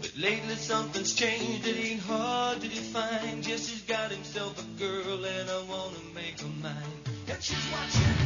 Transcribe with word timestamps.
But 0.00 0.12
lately 0.18 0.54
something's 0.56 1.14
changed, 1.14 1.68
it 1.68 1.76
ain't 1.76 2.00
hard 2.00 2.60
to 2.60 2.66
define. 2.66 3.42
Jesse's 3.42 3.82
got 3.82 4.10
himself 4.10 4.58
a 4.58 4.64
girl 4.76 5.24
and 5.24 5.48
I 5.48 5.62
wanna 5.70 5.98
make 6.16 6.40
her 6.40 6.48
mine. 6.60 6.74
And 7.28 7.40
she's 7.40 7.64
watching 7.70 8.17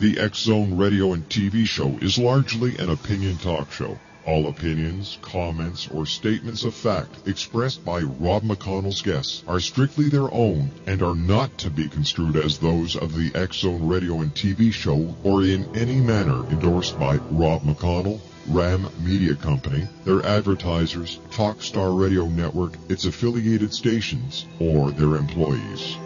The 0.00 0.20
X 0.20 0.44
Zone 0.44 0.76
radio 0.76 1.12
and 1.12 1.28
TV 1.28 1.66
show 1.66 1.98
is 2.00 2.18
largely 2.18 2.78
an 2.78 2.88
opinion 2.88 3.36
talk 3.36 3.72
show. 3.72 3.98
All 4.24 4.46
opinions, 4.46 5.18
comments, 5.22 5.88
or 5.88 6.06
statements 6.06 6.62
of 6.62 6.72
fact 6.72 7.26
expressed 7.26 7.84
by 7.84 8.02
Rob 8.02 8.44
McConnell's 8.44 9.02
guests 9.02 9.42
are 9.48 9.58
strictly 9.58 10.08
their 10.08 10.32
own 10.32 10.70
and 10.86 11.02
are 11.02 11.16
not 11.16 11.58
to 11.58 11.70
be 11.70 11.88
construed 11.88 12.36
as 12.36 12.58
those 12.58 12.94
of 12.94 13.16
the 13.16 13.32
X 13.34 13.56
Zone 13.56 13.88
radio 13.88 14.20
and 14.20 14.32
TV 14.32 14.72
show 14.72 15.16
or 15.24 15.42
in 15.42 15.64
any 15.74 15.96
manner 15.96 16.48
endorsed 16.48 16.96
by 17.00 17.16
Rob 17.32 17.62
McConnell, 17.62 18.20
Ram 18.46 18.88
Media 19.00 19.34
Company, 19.34 19.88
their 20.04 20.24
advertisers, 20.24 21.18
Talkstar 21.32 22.00
Radio 22.00 22.26
Network, 22.28 22.74
its 22.88 23.04
affiliated 23.04 23.74
stations, 23.74 24.46
or 24.60 24.92
their 24.92 25.16
employees. 25.16 25.96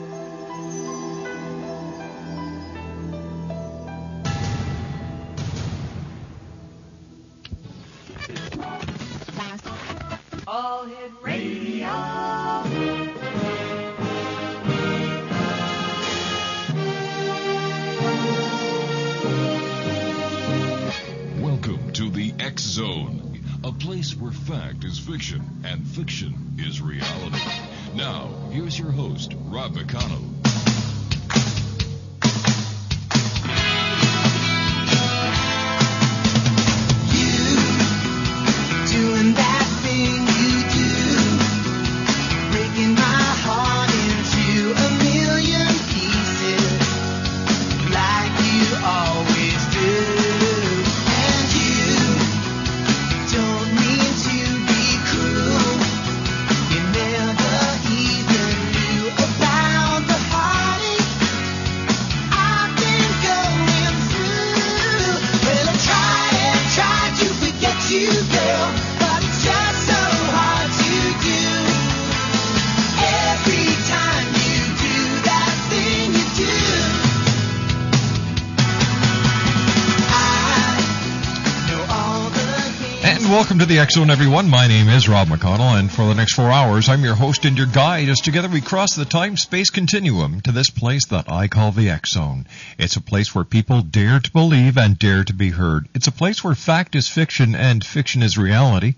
To 83.62 83.68
the 83.68 83.86
Zone, 83.90 84.10
everyone. 84.10 84.50
My 84.50 84.66
name 84.66 84.88
is 84.88 85.08
Rob 85.08 85.28
McConnell, 85.28 85.78
and 85.78 85.88
for 85.88 86.06
the 86.06 86.14
next 86.14 86.34
four 86.34 86.50
hours, 86.50 86.88
I'm 86.88 87.04
your 87.04 87.14
host 87.14 87.44
and 87.44 87.56
your 87.56 87.68
guide 87.68 88.08
as 88.08 88.18
together 88.18 88.48
we 88.48 88.60
cross 88.60 88.96
the 88.96 89.04
time-space 89.04 89.70
continuum 89.70 90.40
to 90.40 90.50
this 90.50 90.68
place 90.68 91.06
that 91.06 91.30
I 91.30 91.46
call 91.46 91.70
the 91.70 91.96
Zone. 92.04 92.46
It's 92.76 92.96
a 92.96 93.00
place 93.00 93.32
where 93.34 93.44
people 93.44 93.82
dare 93.82 94.18
to 94.18 94.32
believe 94.32 94.76
and 94.76 94.98
dare 94.98 95.22
to 95.22 95.32
be 95.32 95.50
heard. 95.50 95.86
It's 95.94 96.08
a 96.08 96.12
place 96.12 96.42
where 96.42 96.56
fact 96.56 96.96
is 96.96 97.08
fiction 97.08 97.54
and 97.54 97.84
fiction 97.84 98.22
is 98.22 98.36
reality. 98.36 98.96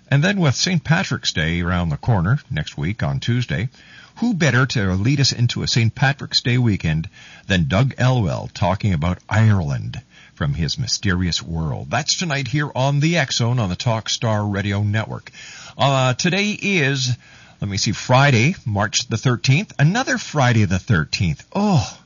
And 0.08 0.22
then 0.22 0.38
with 0.38 0.54
St. 0.54 0.84
Patrick's 0.84 1.32
Day 1.32 1.62
around 1.62 1.88
the 1.88 1.96
corner 1.96 2.38
next 2.50 2.76
week 2.76 3.02
on 3.02 3.18
Tuesday, 3.18 3.70
who 4.16 4.34
better 4.34 4.66
to 4.66 4.92
lead 4.92 5.20
us 5.20 5.32
into 5.32 5.62
a 5.62 5.68
St. 5.68 5.94
Patrick's 5.94 6.42
Day 6.42 6.58
weekend 6.58 7.08
than 7.46 7.66
Doug 7.66 7.94
Elwell 7.98 8.48
talking 8.52 8.92
about 8.92 9.18
Ireland 9.28 10.02
from 10.36 10.52
his 10.52 10.78
mysterious 10.78 11.42
world. 11.42 11.90
That's 11.90 12.18
tonight 12.18 12.46
here 12.46 12.70
on 12.74 13.00
the 13.00 13.18
Zone 13.32 13.58
on 13.58 13.70
the 13.70 13.76
Talkstar 13.76 14.52
Radio 14.52 14.82
Network. 14.82 15.30
Uh, 15.78 16.12
today 16.12 16.50
is, 16.60 17.16
let 17.60 17.70
me 17.70 17.78
see, 17.78 17.92
Friday, 17.92 18.54
March 18.66 19.08
the 19.08 19.16
13th. 19.16 19.72
Another 19.78 20.18
Friday 20.18 20.66
the 20.66 20.76
13th. 20.76 21.42
Oh, 21.54 21.98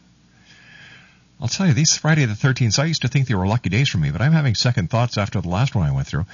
I'll 1.41 1.49
tell 1.49 1.67
you, 1.67 1.73
these 1.73 1.97
Friday 1.97 2.25
the 2.25 2.35
13th, 2.35 2.79
I 2.79 2.85
used 2.85 3.03
to 3.03 3.09
think 3.09 3.27
they 3.27 3.35
were 3.35 3.49
lucky 3.49 3.69
days 3.69 3.89
for 3.89 3.99
me, 3.99 4.13
but 4.13 4.21
I'm 4.21 4.33
having 4.33 4.55
second 4.55 4.91
thoughts 4.91 5.19
after 5.19 5.41
the 5.41 5.49
last 5.49 5.75
one 5.75 5.89
I 5.89 5.93
went 5.93 6.07
through. 6.07 6.27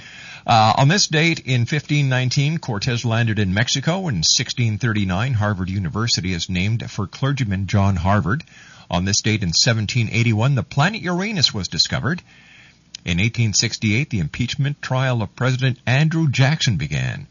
Uh, 0.47 0.75
on 0.77 0.89
this 0.89 1.07
date 1.07 1.41
in 1.41 1.61
1519, 1.61 2.59
Cortez 2.59 3.07
landed 3.07 3.39
in 3.39 3.55
Mexico. 3.55 4.01
In 4.01 4.17
1639, 4.17 5.33
Harvard 5.33 5.71
University 5.71 6.35
is 6.35 6.51
named 6.51 6.91
for 6.91 7.07
clergyman 7.07 7.69
John 7.69 7.97
Harvard. 7.97 8.45
On 8.91 9.05
this 9.05 9.21
date 9.21 9.43
in 9.43 9.49
1781, 9.49 10.55
the 10.55 10.63
planet 10.63 11.03
Uranus 11.03 11.53
was 11.53 11.69
discovered. 11.69 12.23
In 13.05 13.19
1868, 13.19 14.11
the 14.11 14.19
impeachment 14.19 14.81
trial 14.83 15.23
of 15.23 15.37
President 15.37 15.79
Andrew 15.87 16.29
Jackson 16.29 16.77
began. 16.77 17.27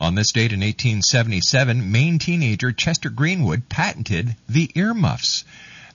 On 0.00 0.14
this 0.14 0.32
date 0.32 0.52
in 0.52 0.60
1877, 0.60 1.90
Maine 1.90 2.18
teenager 2.18 2.72
Chester 2.72 3.10
Greenwood 3.10 3.68
patented 3.68 4.36
the 4.48 4.70
earmuffs. 4.74 5.44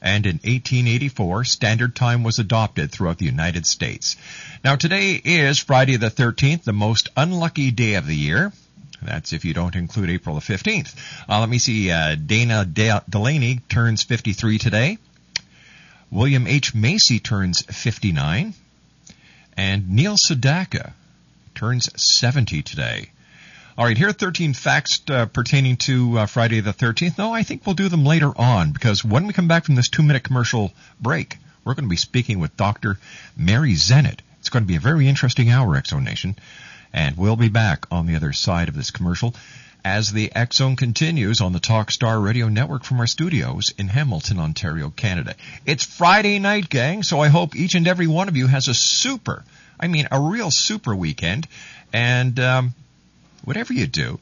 And 0.01 0.25
in 0.25 0.36
1884, 0.43 1.46
Standard 1.46 1.96
Time 1.96 2.24
was 2.24 2.38
adopted 2.38 2.91
throughout 2.91 3.20
the 3.20 3.25
United 3.25 3.65
States. 3.65 4.17
Now 4.63 4.75
today 4.75 5.13
is 5.13 5.60
Friday 5.60 5.96
the 5.96 6.12
13th, 6.12 6.63
the 6.63 6.74
most 6.74 7.08
unlucky 7.15 7.72
day 7.72 7.93
of 7.93 8.05
the 8.05 8.15
year. 8.15 8.51
That's 9.05 9.33
if 9.33 9.45
you 9.45 9.53
don't 9.53 9.75
include 9.75 10.10
April 10.10 10.36
the 10.36 10.41
15th. 10.41 10.95
Uh, 11.29 11.39
let 11.39 11.50
me 11.50 11.60
see. 11.60 11.91
Uh, 11.91 12.15
Dana 12.15 12.65
De- 12.65 13.03
Delaney 13.10 13.60
turns 13.69 14.03
53 14.03 14.57
today. 14.57 14.98
William 16.12 16.48
H. 16.48 16.75
Macy 16.75 17.19
turns 17.19 17.62
59. 17.62 18.53
And 19.55 19.89
Neil 19.89 20.15
Sedaka 20.15 20.93
turns 21.55 21.89
70 21.95 22.62
today. 22.63 23.10
All 23.75 23.86
right, 23.86 23.98
here 23.98 24.10
are 24.10 24.13
13 24.13 24.53
facts 24.53 25.01
uh, 25.10 25.25
pertaining 25.25 25.77
to 25.77 26.19
uh, 26.19 26.25
Friday 26.27 26.60
the 26.60 26.74
13th. 26.74 27.17
No, 27.17 27.33
I 27.33 27.41
think 27.41 27.65
we'll 27.65 27.74
do 27.74 27.89
them 27.89 28.05
later 28.05 28.31
on 28.36 28.72
because 28.72 29.03
when 29.03 29.25
we 29.25 29.33
come 29.33 29.48
back 29.48 29.65
from 29.65 29.74
this 29.74 29.89
two 29.89 30.03
minute 30.03 30.24
commercial 30.24 30.72
break, 31.01 31.38
we're 31.65 31.74
going 31.74 31.86
to 31.86 31.89
be 31.89 31.95
speaking 31.95 32.39
with 32.39 32.55
Dr. 32.55 33.00
Mary 33.36 33.74
Zennett. 33.74 34.22
It's 34.39 34.50
going 34.50 34.63
to 34.63 34.67
be 34.67 34.75
a 34.75 34.79
very 34.79 35.07
interesting 35.07 35.50
hour, 35.50 35.75
Exo 35.75 36.03
Nation. 36.03 36.36
And 36.93 37.17
we'll 37.17 37.35
be 37.35 37.50
back 37.50 37.88
on 37.91 38.05
the 38.05 38.15
other 38.15 38.33
side 38.33 38.69
of 38.69 38.75
this 38.75 38.91
commercial 38.91 39.33
as 39.83 40.12
the 40.12 40.31
Zone 40.53 40.75
continues 40.75 41.41
on 41.41 41.51
the 41.51 41.59
Talkstar 41.59 42.23
Radio 42.23 42.47
Network 42.47 42.83
from 42.83 43.00
our 43.00 43.07
studios 43.07 43.73
in 43.77 43.88
Hamilton, 43.88 44.39
Ontario, 44.39 44.91
Canada. 44.91 45.35
It's 45.65 45.83
Friday 45.83 46.39
night, 46.39 46.69
gang, 46.69 47.03
so 47.03 47.19
I 47.19 47.27
hope 47.27 47.55
each 47.55 47.75
and 47.75 47.88
every 47.88 48.07
one 48.07 48.29
of 48.29 48.38
you 48.38 48.47
has 48.47 48.67
a 48.67 48.73
super, 48.73 49.43
I 49.79 49.88
mean, 49.88 50.07
a 50.12 50.19
real 50.19 50.51
super 50.51 50.95
weekend. 50.95 51.47
And 51.91 52.39
um, 52.39 52.75
whatever 53.43 53.73
you 53.73 53.88
do, 53.88 54.19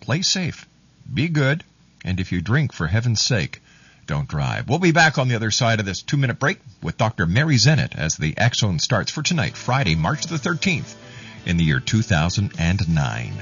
play 0.00 0.22
safe, 0.22 0.66
be 1.12 1.28
good, 1.28 1.62
and 2.04 2.18
if 2.18 2.32
you 2.32 2.40
drink, 2.40 2.72
for 2.72 2.86
heaven's 2.86 3.20
sake, 3.20 3.60
don't 4.06 4.28
drive. 4.28 4.68
We'll 4.68 4.78
be 4.78 4.92
back 4.92 5.18
on 5.18 5.28
the 5.28 5.36
other 5.36 5.50
side 5.50 5.78
of 5.78 5.86
this 5.86 6.02
two 6.02 6.16
minute 6.16 6.38
break 6.38 6.58
with 6.82 6.96
Dr. 6.96 7.26
Mary 7.26 7.56
Zennett 7.56 7.94
as 7.94 8.16
the 8.16 8.34
Zone 8.54 8.78
starts 8.78 9.12
for 9.12 9.22
tonight, 9.22 9.56
Friday, 9.56 9.94
March 9.94 10.26
the 10.26 10.36
13th 10.36 10.94
in 11.46 11.56
the 11.56 11.64
year 11.64 11.80
2009. 11.80 13.32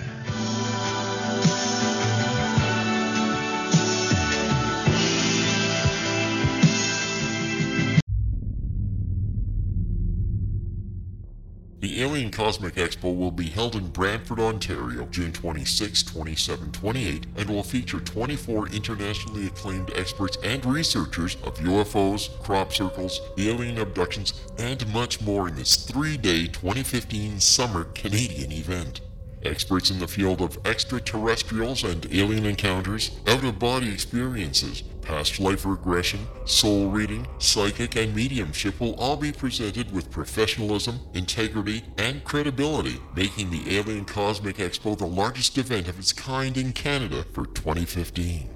The 11.84 12.00
Alien 12.00 12.30
Cosmic 12.30 12.76
Expo 12.76 13.14
will 13.14 13.30
be 13.30 13.50
held 13.50 13.76
in 13.76 13.88
Brantford, 13.88 14.40
Ontario, 14.40 15.06
June 15.10 15.34
26, 15.34 16.02
27, 16.04 16.72
28, 16.72 17.26
and 17.36 17.50
will 17.50 17.62
feature 17.62 18.00
24 18.00 18.68
internationally 18.68 19.48
acclaimed 19.48 19.92
experts 19.94 20.38
and 20.42 20.64
researchers 20.64 21.36
of 21.44 21.58
UFOs, 21.58 22.42
crop 22.42 22.72
circles, 22.72 23.20
alien 23.36 23.76
abductions, 23.76 24.32
and 24.56 24.90
much 24.94 25.20
more 25.20 25.46
in 25.46 25.56
this 25.56 25.76
three-day 25.76 26.46
2015 26.46 27.38
summer 27.38 27.84
Canadian 27.94 28.50
event. 28.50 29.02
Experts 29.42 29.90
in 29.90 29.98
the 29.98 30.08
field 30.08 30.40
of 30.40 30.58
extraterrestrials 30.64 31.84
and 31.84 32.06
alien 32.10 32.46
encounters, 32.46 33.10
out-of-body 33.26 33.92
experiences, 33.92 34.84
past 35.04 35.38
life 35.38 35.64
regression, 35.64 36.26
soul 36.44 36.88
reading, 36.88 37.26
psychic, 37.38 37.96
and 37.96 38.14
mediumship 38.14 38.80
will 38.80 38.94
all 38.94 39.16
be 39.16 39.32
presented 39.32 39.92
with 39.92 40.10
professionalism, 40.10 41.00
integrity, 41.12 41.84
and 41.98 42.24
credibility, 42.24 43.00
making 43.14 43.50
the 43.50 43.76
Alien 43.76 44.04
Cosmic 44.04 44.56
Expo 44.56 44.96
the 44.96 45.06
largest 45.06 45.58
event 45.58 45.88
of 45.88 45.98
its 45.98 46.12
kind 46.12 46.56
in 46.56 46.72
Canada 46.72 47.24
for 47.32 47.46
2015. 47.46 48.48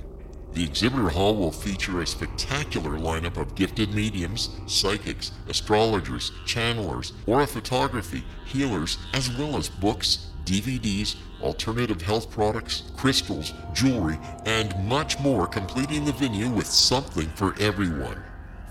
The 0.55 0.65
exhibitor 0.65 1.11
hall 1.11 1.37
will 1.37 1.53
feature 1.53 2.01
a 2.01 2.07
spectacular 2.07 2.99
lineup 2.99 3.37
of 3.37 3.55
gifted 3.55 3.95
mediums, 3.95 4.51
psychics, 4.67 5.31
astrologers, 5.49 6.33
channelers, 6.47 7.13
aura 7.27 7.47
photography, 7.47 8.25
healers, 8.47 8.99
as 9.13 9.31
well 9.37 9.57
as 9.57 9.69
books, 9.69 10.31
DVDs, 10.45 11.17
alternative 11.43 12.03
health 12.03 12.31
products, 12.31 12.85
crystals, 12.97 13.53
jewelry, 13.73 14.19
and 14.47 14.75
much 14.87 15.19
more, 15.21 15.47
completing 15.47 16.05
the 16.05 16.13
venue 16.13 16.49
with 16.49 16.67
something 16.67 17.29
for 17.31 17.55
everyone. 17.61 18.23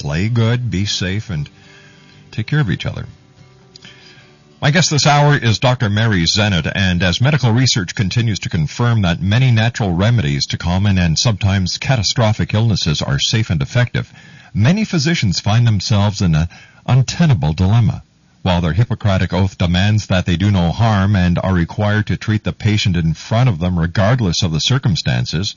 play 0.00 0.30
good, 0.30 0.70
be 0.70 0.86
safe, 0.86 1.28
and 1.28 1.48
take 2.30 2.46
care 2.46 2.60
of 2.60 2.70
each 2.70 2.86
other. 2.86 3.06
My 4.62 4.70
guest 4.70 4.90
this 4.90 5.06
hour 5.06 5.36
is 5.36 5.58
Dr. 5.58 5.88
Mary 5.90 6.24
Zennett, 6.26 6.66
and 6.74 7.02
as 7.02 7.20
medical 7.20 7.52
research 7.52 7.94
continues 7.94 8.38
to 8.40 8.48
confirm 8.48 9.02
that 9.02 9.20
many 9.20 9.50
natural 9.50 9.92
remedies 9.92 10.46
to 10.46 10.58
common 10.58 10.98
and 10.98 11.18
sometimes 11.18 11.78
catastrophic 11.78 12.54
illnesses 12.54 13.02
are 13.02 13.18
safe 13.18 13.50
and 13.50 13.60
effective, 13.60 14.12
many 14.54 14.84
physicians 14.84 15.38
find 15.38 15.66
themselves 15.66 16.22
in 16.22 16.34
an 16.34 16.48
untenable 16.86 17.52
dilemma. 17.52 18.02
While 18.42 18.62
their 18.62 18.72
Hippocratic 18.72 19.34
oath 19.34 19.58
demands 19.58 20.06
that 20.06 20.24
they 20.24 20.36
do 20.36 20.50
no 20.50 20.72
harm 20.72 21.14
and 21.14 21.38
are 21.38 21.52
required 21.52 22.06
to 22.06 22.16
treat 22.16 22.44
the 22.44 22.54
patient 22.54 22.96
in 22.96 23.12
front 23.12 23.50
of 23.50 23.58
them 23.58 23.78
regardless 23.78 24.42
of 24.42 24.52
the 24.52 24.60
circumstances, 24.60 25.56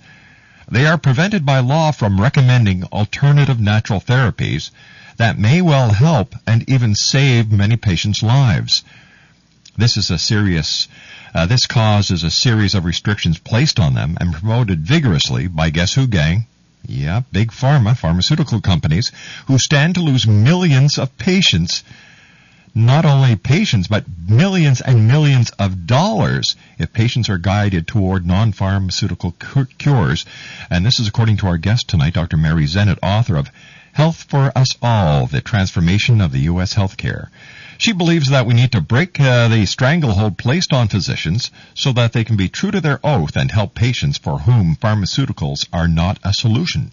they 0.70 0.86
are 0.86 0.98
prevented 0.98 1.46
by 1.46 1.60
law 1.60 1.92
from 1.92 2.22
recommending 2.22 2.84
alternative 2.86 3.60
natural 3.60 4.00
therapies 4.00 4.72
that 5.18 5.38
may 5.38 5.62
well 5.62 5.92
help 5.92 6.36
and 6.48 6.68
even 6.70 6.96
save 6.96 7.52
many 7.52 7.76
patients' 7.76 8.24
lives. 8.24 8.84
This 9.78 9.98
is 9.98 10.12
a 10.12 10.18
serious, 10.18 10.88
uh, 11.34 11.46
this 11.46 11.66
causes 11.66 12.24
a 12.24 12.32
series 12.32 12.76
of 12.76 12.86
restrictions 12.86 13.40
placed 13.40 13.80
on 13.80 13.94
them 13.94 14.18
and 14.20 14.34
promoted 14.34 14.82
vigorously 14.82 15.48
by 15.48 15.70
guess 15.70 15.94
who 15.94 16.08
gang? 16.08 16.46
Yeah, 16.86 17.22
big 17.32 17.52
pharma, 17.52 17.98
pharmaceutical 17.98 18.62
companies, 18.62 19.12
who 19.48 19.58
stand 19.58 19.96
to 19.96 20.02
lose 20.02 20.28
millions 20.28 20.98
of 20.98 21.18
patients 21.18 21.84
not 22.76 23.06
only 23.06 23.36
patients, 23.36 23.88
but 23.88 24.06
millions 24.28 24.82
and 24.82 25.08
millions 25.08 25.52
of 25.60 25.86
dollars 25.86 26.56
if 26.80 26.92
patients 26.92 27.30
are 27.30 27.38
guided 27.38 27.88
toward 27.88 28.26
non-pharmaceutical 28.26 29.36
cures. 29.78 30.26
And 30.70 30.86
this 30.86 31.00
is 31.00 31.08
according 31.08 31.38
to 31.38 31.48
our 31.48 31.58
guest 31.58 31.88
tonight, 31.88 32.16
Dr. 32.16 32.38
Mary 32.38 32.66
Zennett, 32.66 33.00
author 33.04 33.36
of 33.36 33.52
Health 33.94 34.24
for 34.24 34.52
Us 34.58 34.76
All, 34.82 35.28
The 35.28 35.42
Transformation 35.42 36.20
of 36.20 36.32
the 36.32 36.40
U.S. 36.40 36.74
Healthcare. 36.74 37.28
She 37.78 37.94
believes 37.94 38.30
that 38.30 38.48
we 38.48 38.56
need 38.56 38.72
to 38.72 38.82
break 38.82 39.20
uh, 39.20 39.50
the 39.50 39.68
stranglehold 39.68 40.38
placed 40.40 40.74
on 40.74 40.88
physicians 40.88 41.52
so 41.76 41.92
that 41.94 42.14
they 42.14 42.24
can 42.24 42.36
be 42.36 42.50
true 42.50 42.72
to 42.72 42.82
their 42.82 43.00
oath 43.04 43.36
and 43.36 43.52
help 43.52 43.76
patients 43.76 44.18
for 44.18 44.40
whom 44.40 44.76
pharmaceuticals 44.76 45.68
are 45.72 45.88
not 45.88 46.18
a 46.24 46.34
solution. 46.34 46.92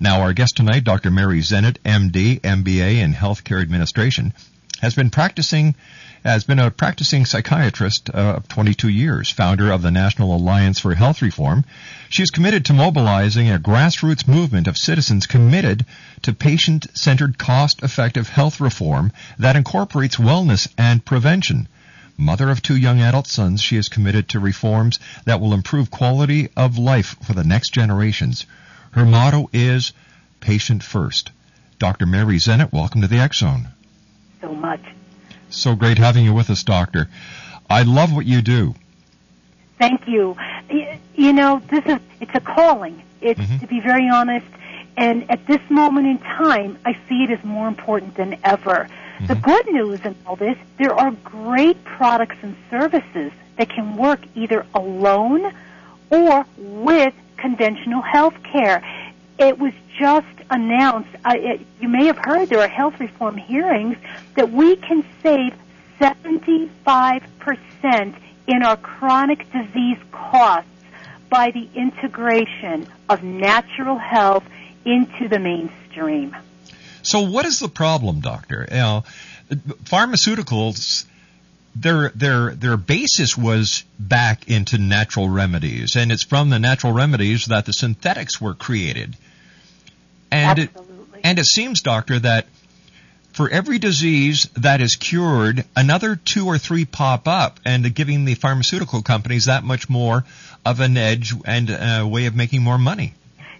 Now, 0.00 0.22
our 0.22 0.32
guest 0.32 0.56
tonight, 0.56 0.82
Dr. 0.82 1.12
Mary 1.12 1.40
Zennett, 1.40 1.80
MD, 1.84 2.40
MBA 2.40 2.96
in 2.96 3.14
Healthcare 3.14 3.62
Administration, 3.62 4.32
has 4.84 4.94
been 4.94 5.08
practicing 5.08 5.74
has 6.24 6.44
been 6.44 6.58
a 6.58 6.70
practicing 6.70 7.24
psychiatrist 7.24 8.10
uh, 8.10 8.34
of 8.36 8.48
22 8.48 8.88
years, 8.88 9.30
founder 9.30 9.70
of 9.70 9.80
the 9.80 9.90
National 9.90 10.34
Alliance 10.34 10.78
for 10.78 10.94
Health 10.94 11.22
Reform. 11.22 11.64
She 12.10 12.22
is 12.22 12.30
committed 12.30 12.66
to 12.66 12.74
mobilizing 12.74 13.50
a 13.50 13.58
grassroots 13.58 14.28
movement 14.28 14.66
of 14.66 14.76
citizens 14.76 15.26
committed 15.26 15.86
to 16.22 16.32
patient-centered, 16.34 17.38
cost-effective 17.38 18.28
health 18.28 18.60
reform 18.60 19.12
that 19.38 19.56
incorporates 19.56 20.16
wellness 20.16 20.68
and 20.78 21.04
prevention. 21.04 21.66
Mother 22.16 22.50
of 22.50 22.62
two 22.62 22.76
young 22.76 23.00
adult 23.00 23.26
sons, 23.26 23.62
she 23.62 23.76
is 23.76 23.88
committed 23.88 24.28
to 24.30 24.40
reforms 24.40 24.98
that 25.24 25.40
will 25.40 25.54
improve 25.54 25.90
quality 25.90 26.48
of 26.56 26.78
life 26.78 27.16
for 27.22 27.32
the 27.32 27.44
next 27.44 27.72
generations. 27.72 28.46
Her 28.92 29.04
motto 29.04 29.48
is 29.52 29.92
patient 30.40 30.82
first. 30.82 31.30
Dr. 31.78 32.06
Mary 32.06 32.38
Zennett, 32.38 32.72
welcome 32.72 33.00
to 33.00 33.08
the 33.08 33.28
Zone 33.32 33.73
so 34.44 34.54
much. 34.54 34.80
So 35.50 35.74
great 35.74 35.98
having 35.98 36.24
you 36.24 36.34
with 36.34 36.50
us, 36.50 36.62
Doctor. 36.62 37.08
I 37.68 37.82
love 37.82 38.14
what 38.14 38.26
you 38.26 38.42
do. 38.42 38.74
Thank 39.78 40.06
you. 40.06 40.36
You 41.14 41.32
know, 41.32 41.62
this 41.70 41.84
is 41.86 41.98
it's 42.20 42.34
a 42.34 42.40
calling. 42.40 43.02
It's 43.20 43.40
mm-hmm. 43.40 43.58
to 43.58 43.66
be 43.66 43.80
very 43.80 44.08
honest, 44.08 44.46
and 44.96 45.30
at 45.30 45.46
this 45.46 45.60
moment 45.70 46.06
in 46.06 46.18
time, 46.18 46.78
I 46.84 46.96
see 47.08 47.24
it 47.24 47.30
as 47.30 47.42
more 47.44 47.68
important 47.68 48.16
than 48.16 48.38
ever. 48.44 48.88
Mm-hmm. 48.88 49.26
The 49.26 49.34
good 49.36 49.66
news 49.72 50.00
in 50.04 50.14
all 50.26 50.36
this, 50.36 50.58
there 50.78 50.94
are 50.94 51.12
great 51.24 51.82
products 51.84 52.36
and 52.42 52.56
services 52.70 53.32
that 53.56 53.70
can 53.70 53.96
work 53.96 54.20
either 54.34 54.66
alone 54.74 55.52
or 56.10 56.44
with 56.56 57.14
conventional 57.36 58.02
health 58.02 58.34
care. 58.42 58.82
It 59.38 59.58
was 59.58 59.72
just 59.98 60.26
announced, 60.50 61.10
it, 61.26 61.60
you 61.80 61.88
may 61.88 62.06
have 62.06 62.18
heard 62.18 62.48
there 62.48 62.60
are 62.60 62.68
health 62.68 63.00
reform 63.00 63.36
hearings, 63.36 63.96
that 64.34 64.50
we 64.50 64.76
can 64.76 65.04
save 65.22 65.54
75% 66.00 68.14
in 68.46 68.62
our 68.62 68.76
chronic 68.76 69.50
disease 69.52 69.98
costs 70.12 70.68
by 71.28 71.50
the 71.50 71.68
integration 71.74 72.86
of 73.08 73.22
natural 73.22 73.98
health 73.98 74.44
into 74.84 75.28
the 75.28 75.38
mainstream. 75.38 76.36
So, 77.02 77.22
what 77.22 77.44
is 77.44 77.58
the 77.58 77.68
problem, 77.68 78.20
doctor? 78.20 78.66
You 78.70 78.76
know, 78.76 79.04
pharmaceuticals 79.84 81.06
their 81.74 82.10
their 82.10 82.54
their 82.54 82.76
basis 82.76 83.36
was 83.36 83.84
back 83.98 84.48
into 84.48 84.78
natural 84.78 85.28
remedies, 85.28 85.96
and 85.96 86.12
it's 86.12 86.24
from 86.24 86.50
the 86.50 86.58
natural 86.58 86.92
remedies 86.92 87.46
that 87.46 87.66
the 87.66 87.72
synthetics 87.72 88.40
were 88.40 88.54
created. 88.54 89.16
And 90.30 90.58
Absolutely. 90.58 91.18
It, 91.18 91.20
and 91.24 91.38
it 91.38 91.46
seems, 91.46 91.82
doctor, 91.82 92.18
that 92.18 92.46
for 93.32 93.50
every 93.50 93.78
disease 93.78 94.48
that 94.54 94.80
is 94.80 94.94
cured, 94.94 95.64
another 95.74 96.16
two 96.16 96.46
or 96.46 96.58
three 96.58 96.84
pop 96.84 97.26
up, 97.26 97.58
and 97.64 97.92
giving 97.94 98.24
the 98.24 98.34
pharmaceutical 98.34 99.02
companies 99.02 99.46
that 99.46 99.64
much 99.64 99.88
more 99.88 100.24
of 100.64 100.80
an 100.80 100.96
edge 100.96 101.34
and 101.44 101.70
a 101.70 102.06
way 102.06 102.26
of 102.26 102.36
making 102.36 102.62
more 102.62 102.78
money. 102.78 103.14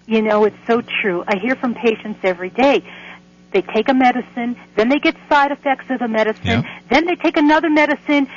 You 0.07 0.23
know, 0.23 0.45
it's 0.45 0.57
so 0.67 0.83
true. 0.83 1.25
I 1.27 1.39
hear 1.39 1.57
from 1.57 1.75
patients 1.75 2.21
every 2.23 2.51
day. 2.51 2.85
They 3.55 3.63
take 3.63 3.89
a 3.89 3.95
medicine, 3.95 4.57
then 4.77 4.91
they 4.91 4.99
get 4.99 5.17
side 5.31 5.51
effects 5.51 5.87
of 5.89 6.01
the 6.01 6.09
medicine, 6.09 6.63
yeah. 6.65 6.81
then 6.91 7.07
they 7.07 7.17
take 7.17 7.39
another 7.39 7.71
medicine. 7.71 8.29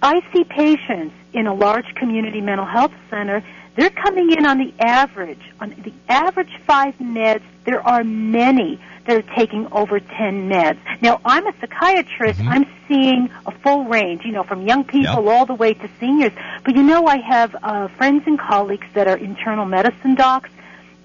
I 0.00 0.20
see 0.32 0.44
patients 0.44 1.14
in 1.32 1.48
a 1.48 1.54
large 1.54 1.92
community 1.96 2.40
mental 2.40 2.66
health 2.66 2.92
center 3.10 3.42
they're 3.76 3.90
coming 3.90 4.32
in 4.32 4.46
on 4.46 4.58
the 4.58 4.72
average, 4.80 5.40
on 5.60 5.70
the 5.70 5.92
average 6.08 6.50
five 6.66 6.94
meds, 6.94 7.42
there 7.64 7.86
are 7.86 8.02
many 8.02 8.80
that 9.06 9.16
are 9.18 9.34
taking 9.36 9.70
over 9.70 10.00
10 10.00 10.48
meds. 10.48 10.78
Now, 11.02 11.20
I'm 11.24 11.46
a 11.46 11.52
psychiatrist. 11.60 12.40
Mm-hmm. 12.40 12.48
I'm 12.48 12.66
seeing 12.88 13.30
a 13.44 13.52
full 13.52 13.84
range, 13.84 14.24
you 14.24 14.32
know, 14.32 14.44
from 14.44 14.66
young 14.66 14.84
people 14.84 15.22
yep. 15.22 15.32
all 15.32 15.44
the 15.44 15.54
way 15.54 15.74
to 15.74 15.90
seniors. 16.00 16.32
But 16.64 16.74
you 16.74 16.82
know, 16.82 17.06
I 17.06 17.18
have 17.18 17.54
uh, 17.62 17.88
friends 17.88 18.22
and 18.26 18.38
colleagues 18.38 18.86
that 18.94 19.06
are 19.08 19.16
internal 19.16 19.66
medicine 19.66 20.14
docs. 20.14 20.50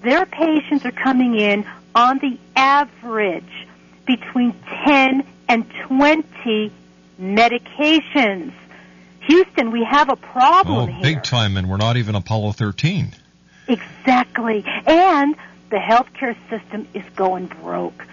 Their 0.02 0.24
patients 0.24 0.86
are 0.86 0.92
coming 0.92 1.38
in 1.38 1.66
on 1.94 2.18
the 2.18 2.38
average 2.56 3.66
between 4.06 4.54
10 4.84 5.26
and 5.48 5.70
20 5.86 6.72
medications. 7.20 8.52
Houston, 9.20 9.70
we 9.70 9.84
have 9.84 10.08
a 10.08 10.16
problem 10.16 10.78
oh, 10.78 10.86
here. 10.86 11.02
big 11.02 11.22
time, 11.22 11.56
and 11.56 11.68
we're 11.70 11.76
not 11.76 11.96
even 11.96 12.14
Apollo 12.14 12.52
13. 12.52 13.12
Exactly. 13.68 14.64
And 14.86 15.36
the 15.70 15.76
healthcare 15.76 16.36
system 16.50 16.88
is 16.92 17.04
going 17.14 17.46
broke. 17.46 18.04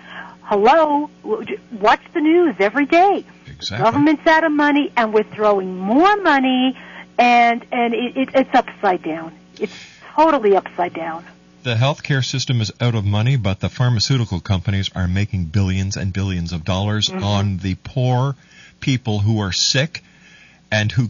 Hello, 0.44 1.10
watch 1.24 2.02
the 2.14 2.22
news 2.22 2.56
every 2.60 2.86
day. 2.86 3.24
Exactly. 3.48 3.84
Government's 3.84 4.26
out 4.26 4.44
of 4.44 4.52
money, 4.52 4.92
and 4.96 5.14
we're 5.14 5.24
throwing 5.24 5.78
more 5.78 6.16
money, 6.18 6.78
and 7.18 7.66
and 7.72 7.94
it, 7.94 8.18
it, 8.18 8.30
it's 8.34 8.50
upside 8.54 9.04
down. 9.04 9.38
It's 9.60 9.74
totally 10.16 10.56
upside 10.56 10.94
down. 10.94 11.26
The 11.64 11.76
healthcare 11.76 12.24
system 12.24 12.62
is 12.62 12.72
out 12.80 12.96
of 12.96 13.06
money, 13.06 13.36
but 13.36 13.60
the 13.60 13.70
pharmaceutical 13.70 14.40
companies 14.40 14.90
are 14.96 15.08
making 15.08 15.46
billions 15.46 15.98
and 15.98 16.14
billions 16.14 16.54
of 16.54 16.64
dollars 16.64 17.08
mm-hmm. 17.08 17.24
on 17.24 17.58
the 17.58 17.76
poor 17.84 18.36
people 18.80 19.20
who 19.20 19.40
are 19.40 19.52
sick 19.52 20.02
and 20.72 20.92
who 20.92 21.10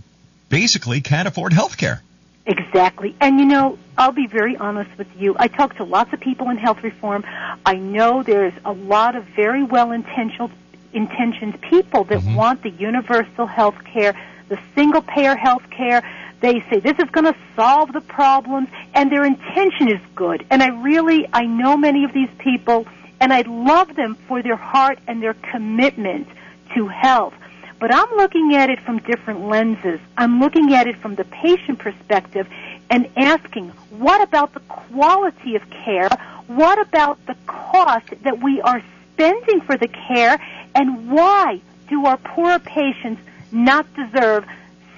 basically 0.50 1.02
can't 1.02 1.28
afford 1.28 1.52
healthcare. 1.52 2.00
Exactly. 2.48 3.16
And 3.22 3.40
you 3.40 3.46
know, 3.46 3.78
I'll 3.96 4.12
be 4.12 4.26
very 4.26 4.58
honest 4.58 4.90
with 4.98 5.08
you. 5.18 5.36
I 5.38 5.50
talk 5.50 5.76
to 5.76 5.84
lots 5.84 6.12
of 6.14 6.20
people 6.20 6.50
in 6.50 6.58
health 6.58 6.82
reform. 6.82 7.24
I 7.64 7.76
know 7.76 8.24
there's 8.24 8.54
a 8.66 8.72
lot 8.72 9.16
of 9.16 9.26
very 9.26 9.64
well 9.64 9.92
intentioned 9.92 10.52
intentioned 10.92 11.62
people 11.62 12.06
that 12.06 12.18
mm-hmm. 12.18 12.34
want 12.34 12.64
the 12.64 12.72
universal 12.72 13.46
health 13.46 13.76
care, 13.84 14.20
the 14.48 14.58
single 14.74 15.04
payer 15.04 15.36
health 15.36 15.70
care. 15.70 16.02
They 16.42 16.64
say 16.70 16.80
this 16.80 16.98
is 17.00 17.10
going 17.12 17.26
to 17.26 17.36
solve 17.56 17.92
the 17.92 18.02
problems 18.02 18.70
and 18.94 19.12
their 19.12 19.26
intention 19.26 19.92
is 19.92 20.02
good. 20.16 20.46
And 20.50 20.64
I 20.64 20.68
really 20.68 21.28
I 21.34 21.46
know 21.46 21.76
many 21.76 22.04
of 22.04 22.14
these 22.14 22.30
people 22.38 22.86
and 23.20 23.34
I 23.34 23.42
love 23.42 23.96
them 23.96 24.16
for 24.28 24.42
their 24.42 24.56
heart 24.56 25.00
and 25.08 25.22
their 25.22 25.34
commitment 25.34 26.28
to 26.76 26.88
health. 26.88 27.34
But 27.80 27.94
I'm 27.94 28.10
looking 28.18 28.56
at 28.56 28.70
it 28.70 28.80
from 28.82 29.00
different 29.00 29.48
lenses. 29.48 30.00
I'm 30.18 30.40
looking 30.40 30.74
at 30.74 30.88
it 30.88 30.98
from 30.98 31.16
the 31.16 31.24
patient 31.24 31.80
perspective 31.80 32.48
and 32.90 33.08
asking, 33.16 33.70
what 33.90 34.22
about 34.22 34.54
the 34.54 34.60
quality 34.62 35.56
of 35.56 35.70
care? 35.70 36.10
What 36.48 36.80
about 36.80 37.26
the 37.26 37.36
cost 37.48 38.08
that 38.24 38.42
we 38.42 38.62
are 38.62 38.84
spending 39.14 39.62
for 39.62 39.78
the 39.78 39.88
care? 39.88 40.42
And 40.76 41.10
why 41.10 41.62
do 41.88 42.06
our 42.06 42.18
poor 42.18 42.60
patients 42.60 43.22
not 43.52 43.86
deserve 43.94 44.46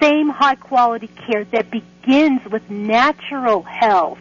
same 0.02 0.28
high 0.28 0.56
quality 0.56 1.06
care 1.06 1.44
that 1.44 1.70
begins 1.70 2.40
with 2.50 2.68
natural 2.68 3.62
health? 3.62 4.18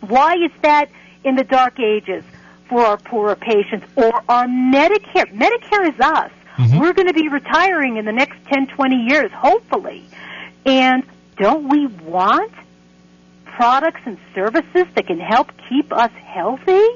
Why 0.00 0.34
is 0.34 0.52
that 0.62 0.90
in 1.24 1.34
the 1.34 1.44
dark 1.44 1.80
ages 1.80 2.24
for 2.68 2.80
our 2.80 2.98
poorer 2.98 3.34
patients 3.34 3.86
or 3.96 4.22
our 4.28 4.46
Medicare? 4.46 5.32
Medicare 5.32 5.92
is 5.92 5.98
us. 6.00 6.30
Mm-hmm. 6.56 6.78
We're 6.78 6.92
going 6.92 7.08
to 7.08 7.14
be 7.14 7.28
retiring 7.28 7.96
in 7.96 8.04
the 8.04 8.12
next 8.12 8.36
10, 8.52 8.66
20 8.66 8.96
years, 9.08 9.30
hopefully. 9.32 10.04
And 10.66 11.04
don't 11.36 11.68
we 11.68 11.86
want 11.86 12.52
products 13.44 14.00
and 14.04 14.18
services 14.34 14.86
that 14.94 15.06
can 15.06 15.20
help 15.20 15.50
keep 15.68 15.92
us 15.92 16.10
healthy? 16.12 16.86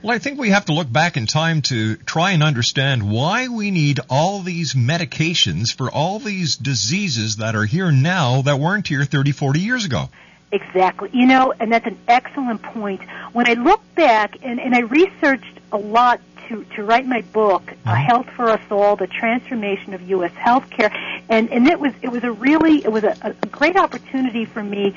Well, 0.00 0.14
I 0.14 0.20
think 0.20 0.38
we 0.38 0.50
have 0.50 0.66
to 0.66 0.74
look 0.74 0.90
back 0.90 1.16
in 1.16 1.26
time 1.26 1.60
to 1.62 1.96
try 1.96 2.30
and 2.30 2.42
understand 2.42 3.10
why 3.10 3.48
we 3.48 3.72
need 3.72 3.98
all 4.08 4.40
these 4.42 4.74
medications 4.74 5.74
for 5.74 5.90
all 5.90 6.20
these 6.20 6.54
diseases 6.54 7.36
that 7.36 7.56
are 7.56 7.64
here 7.64 7.90
now 7.90 8.42
that 8.42 8.60
weren't 8.60 8.86
here 8.86 9.04
30, 9.04 9.32
40 9.32 9.58
years 9.58 9.84
ago. 9.84 10.08
Exactly. 10.52 11.10
You 11.12 11.26
know, 11.26 11.52
and 11.58 11.72
that's 11.72 11.86
an 11.86 11.98
excellent 12.06 12.62
point. 12.62 13.00
When 13.32 13.48
I 13.48 13.54
look 13.54 13.82
back 13.96 14.36
and, 14.42 14.60
and 14.60 14.72
I 14.72 14.80
researched 14.80 15.58
a 15.72 15.76
lot 15.76 16.20
to, 16.48 16.64
to 16.76 16.84
write 16.84 17.06
my 17.06 17.22
book, 17.32 17.74
uh, 17.84 17.94
Health 17.94 18.30
for 18.30 18.48
Us 18.48 18.62
All, 18.70 18.94
The 18.94 19.08
Transformation 19.08 19.94
of 19.94 20.08
U.S. 20.10 20.32
Healthcare. 20.32 20.94
and 21.28 21.50
and 21.50 21.66
it 21.66 21.78
was 21.78 21.92
it 22.02 22.08
was 22.08 22.24
a 22.24 22.32
really 22.32 22.84
it 22.84 22.90
was 22.90 23.04
a, 23.04 23.16
a 23.42 23.46
great 23.48 23.76
opportunity 23.76 24.44
for 24.44 24.62
me 24.62 24.96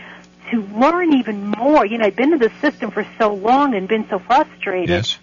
to 0.51 0.61
learn 0.77 1.13
even 1.13 1.47
more. 1.47 1.85
You 1.85 1.97
know, 1.97 2.05
I'd 2.05 2.15
been 2.15 2.33
in 2.33 2.39
the 2.39 2.51
system 2.61 2.91
for 2.91 3.05
so 3.17 3.33
long 3.33 3.73
and 3.73 3.87
been 3.87 4.07
so 4.09 4.19
frustrated. 4.19 4.89
Yes. 4.89 5.17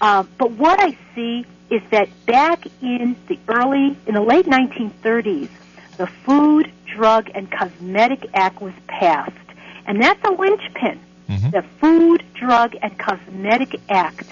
Uh, 0.00 0.24
but 0.38 0.52
what 0.52 0.80
I 0.80 0.96
see 1.14 1.44
is 1.70 1.82
that 1.90 2.08
back 2.26 2.66
in 2.80 3.16
the 3.26 3.38
early, 3.48 3.96
in 4.06 4.14
the 4.14 4.22
late 4.22 4.46
1930s, 4.46 5.48
the 5.96 6.06
Food, 6.06 6.70
Drug, 6.86 7.30
and 7.34 7.50
Cosmetic 7.50 8.26
Act 8.32 8.62
was 8.62 8.72
passed. 8.86 9.32
And 9.86 10.02
that's 10.02 10.22
a 10.24 10.30
linchpin. 10.30 11.00
Mhm. 11.28 11.50
The 11.50 11.62
Food, 11.80 12.24
Drug, 12.34 12.76
and 12.80 12.96
Cosmetic 12.98 13.80
Act. 13.88 14.26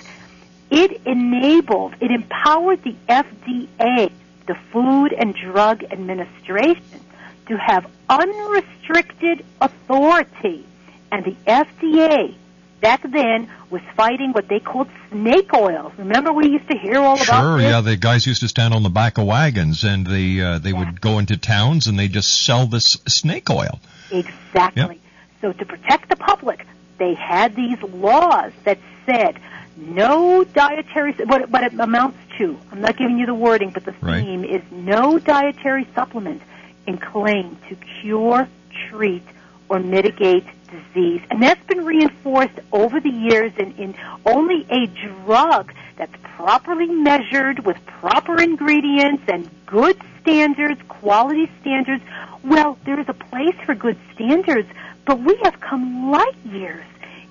It 0.71 1.01
enabled, 1.05 1.95
it 2.01 2.11
empowered 2.11 2.83
the 2.83 2.95
FDA, 3.09 4.11
the 4.47 4.55
Food 4.73 5.13
and 5.13 5.35
Drug 5.35 5.85
Administration, 5.91 7.01
to 7.47 7.57
have 7.57 7.87
unrestricted 8.09 9.45
authority. 9.61 10.65
And 11.13 11.25
the 11.25 11.37
FDA 11.47 12.35
back 12.81 13.03
then 13.03 13.49
was 13.71 13.83
fighting 13.97 14.33
what 14.33 14.49
they 14.49 14.61
called 14.61 14.89
snake 15.11 15.53
oils. 15.55 15.93
Remember 15.97 16.33
we 16.33 16.49
used 16.49 16.69
to 16.69 16.77
hear 16.77 16.99
all 16.99 17.15
about 17.15 17.25
Sure, 17.43 17.61
yeah. 17.61 17.81
The 17.81 17.97
guys 17.97 18.27
used 18.27 18.41
to 18.43 18.49
stand 18.49 18.75
on 18.75 18.83
the 18.83 18.91
back 18.91 19.19
of 19.19 19.25
wagons, 19.25 19.85
and 19.85 20.07
they 20.07 20.41
uh, 20.41 20.59
they 20.59 20.73
would 20.73 21.01
go 21.01 21.19
into 21.19 21.37
towns 21.37 21.87
and 21.87 21.99
they 21.99 22.09
just 22.09 22.43
sell 22.45 22.67
this 22.67 22.85
snake 23.07 23.51
oil. 23.51 23.81
Exactly. 24.11 25.01
So 25.41 25.53
to 25.53 25.65
protect 25.65 26.09
the 26.09 26.17
public, 26.17 26.67
they 26.99 27.15
had 27.15 27.55
these 27.55 27.81
laws 27.83 28.53
that 28.65 28.79
said 29.05 29.39
no 29.77 30.45
dietary 30.45 31.13
what 31.13 31.49
what 31.51 31.63
it 31.63 31.79
amounts 31.79 32.19
to. 32.39 32.59
I'm 32.73 32.81
not 32.81 32.97
giving 32.97 33.19
you 33.19 33.27
the 33.27 33.35
wording, 33.35 33.71
but 33.71 33.85
the 33.85 33.95
Right. 34.01 34.23
theme 34.25 34.45
is 34.45 34.63
no 34.71 35.19
dietary 35.19 35.87
supplement 35.95 36.43
can 36.87 36.99
claim 36.99 37.59
to 37.69 37.77
cure, 38.01 38.49
treat, 38.89 39.25
or 39.69 39.81
mitigate 39.81 40.45
disease. 40.71 41.21
And 41.31 41.43
that's 41.43 41.65
been 41.67 41.85
reinforced 41.85 42.59
over 42.73 43.01
the 43.01 43.11
years 43.11 43.53
in, 43.59 43.73
in 43.73 43.95
only 44.25 44.67
a 44.71 44.87
drug 44.87 45.73
that's 45.97 46.15
properly 46.23 46.87
measured 46.87 47.65
with 47.65 47.85
proper 47.87 48.41
ingredients 48.41 49.25
and 49.29 49.49
good 49.67 50.01
standards, 50.21 50.81
quality 50.89 51.51
standards. 51.61 52.03
Well, 52.45 52.79
there 52.85 53.01
is 53.01 53.09
a 53.09 53.15
place 53.15 53.57
for 53.65 53.75
good 53.75 53.99
standards, 54.15 54.69
but 55.05 55.21
we 55.21 55.39
have 55.45 55.61
come 55.61 56.11
light 56.11 56.37
years 56.45 56.85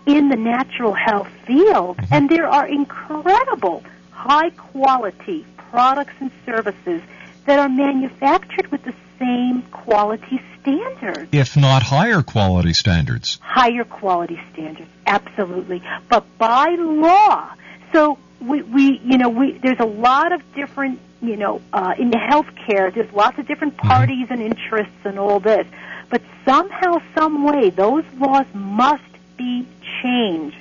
in 0.06 0.30
the 0.30 0.36
natural 0.36 0.94
health 0.94 1.30
field, 1.46 1.98
mm-hmm. 1.98 2.14
and 2.14 2.30
there 2.30 2.48
are 2.48 2.68
incredible 2.68 3.84
high 4.12 4.50
quality 4.52 5.46
products 5.58 6.14
and 6.20 6.32
services 6.46 7.02
that 7.46 7.60
are 7.60 7.70
manufactured 7.70 8.72
with 8.72 8.84
the 8.84 8.94
same 9.20 9.62
quality 9.72 10.42
standards 10.62 11.30
If 11.32 11.56
not 11.56 11.84
higher 11.84 12.22
quality 12.24 12.74
standards. 12.74 13.40
higher 13.42 13.84
quality 13.84 14.40
standards, 14.54 14.90
absolutely. 15.06 15.82
But 16.10 16.26
by 16.38 16.76
law, 16.78 17.54
so 17.94 18.18
we, 18.42 18.62
we 18.64 19.00
you 19.04 19.18
know, 19.18 19.30
we 19.30 19.54
there's 19.60 19.80
a 19.80 19.86
lot 19.86 20.32
of 20.32 20.42
different, 20.54 21.00
you 21.22 21.38
know, 21.38 21.62
uh, 21.72 21.94
in 21.98 22.10
the 22.10 22.18
healthcare, 22.18 22.94
there's 22.94 23.12
lots 23.14 23.38
of 23.40 23.48
different 23.48 23.78
parties 23.78 24.28
and 24.30 24.42
interests 24.42 24.94
and 25.04 25.18
all 25.20 25.40
this. 25.40 25.68
But 26.10 26.22
somehow, 26.44 27.02
some 27.18 27.44
way, 27.44 27.70
those 27.70 28.04
laws 28.18 28.46
must 28.54 29.04
be 29.38 29.66
changed 30.02 30.56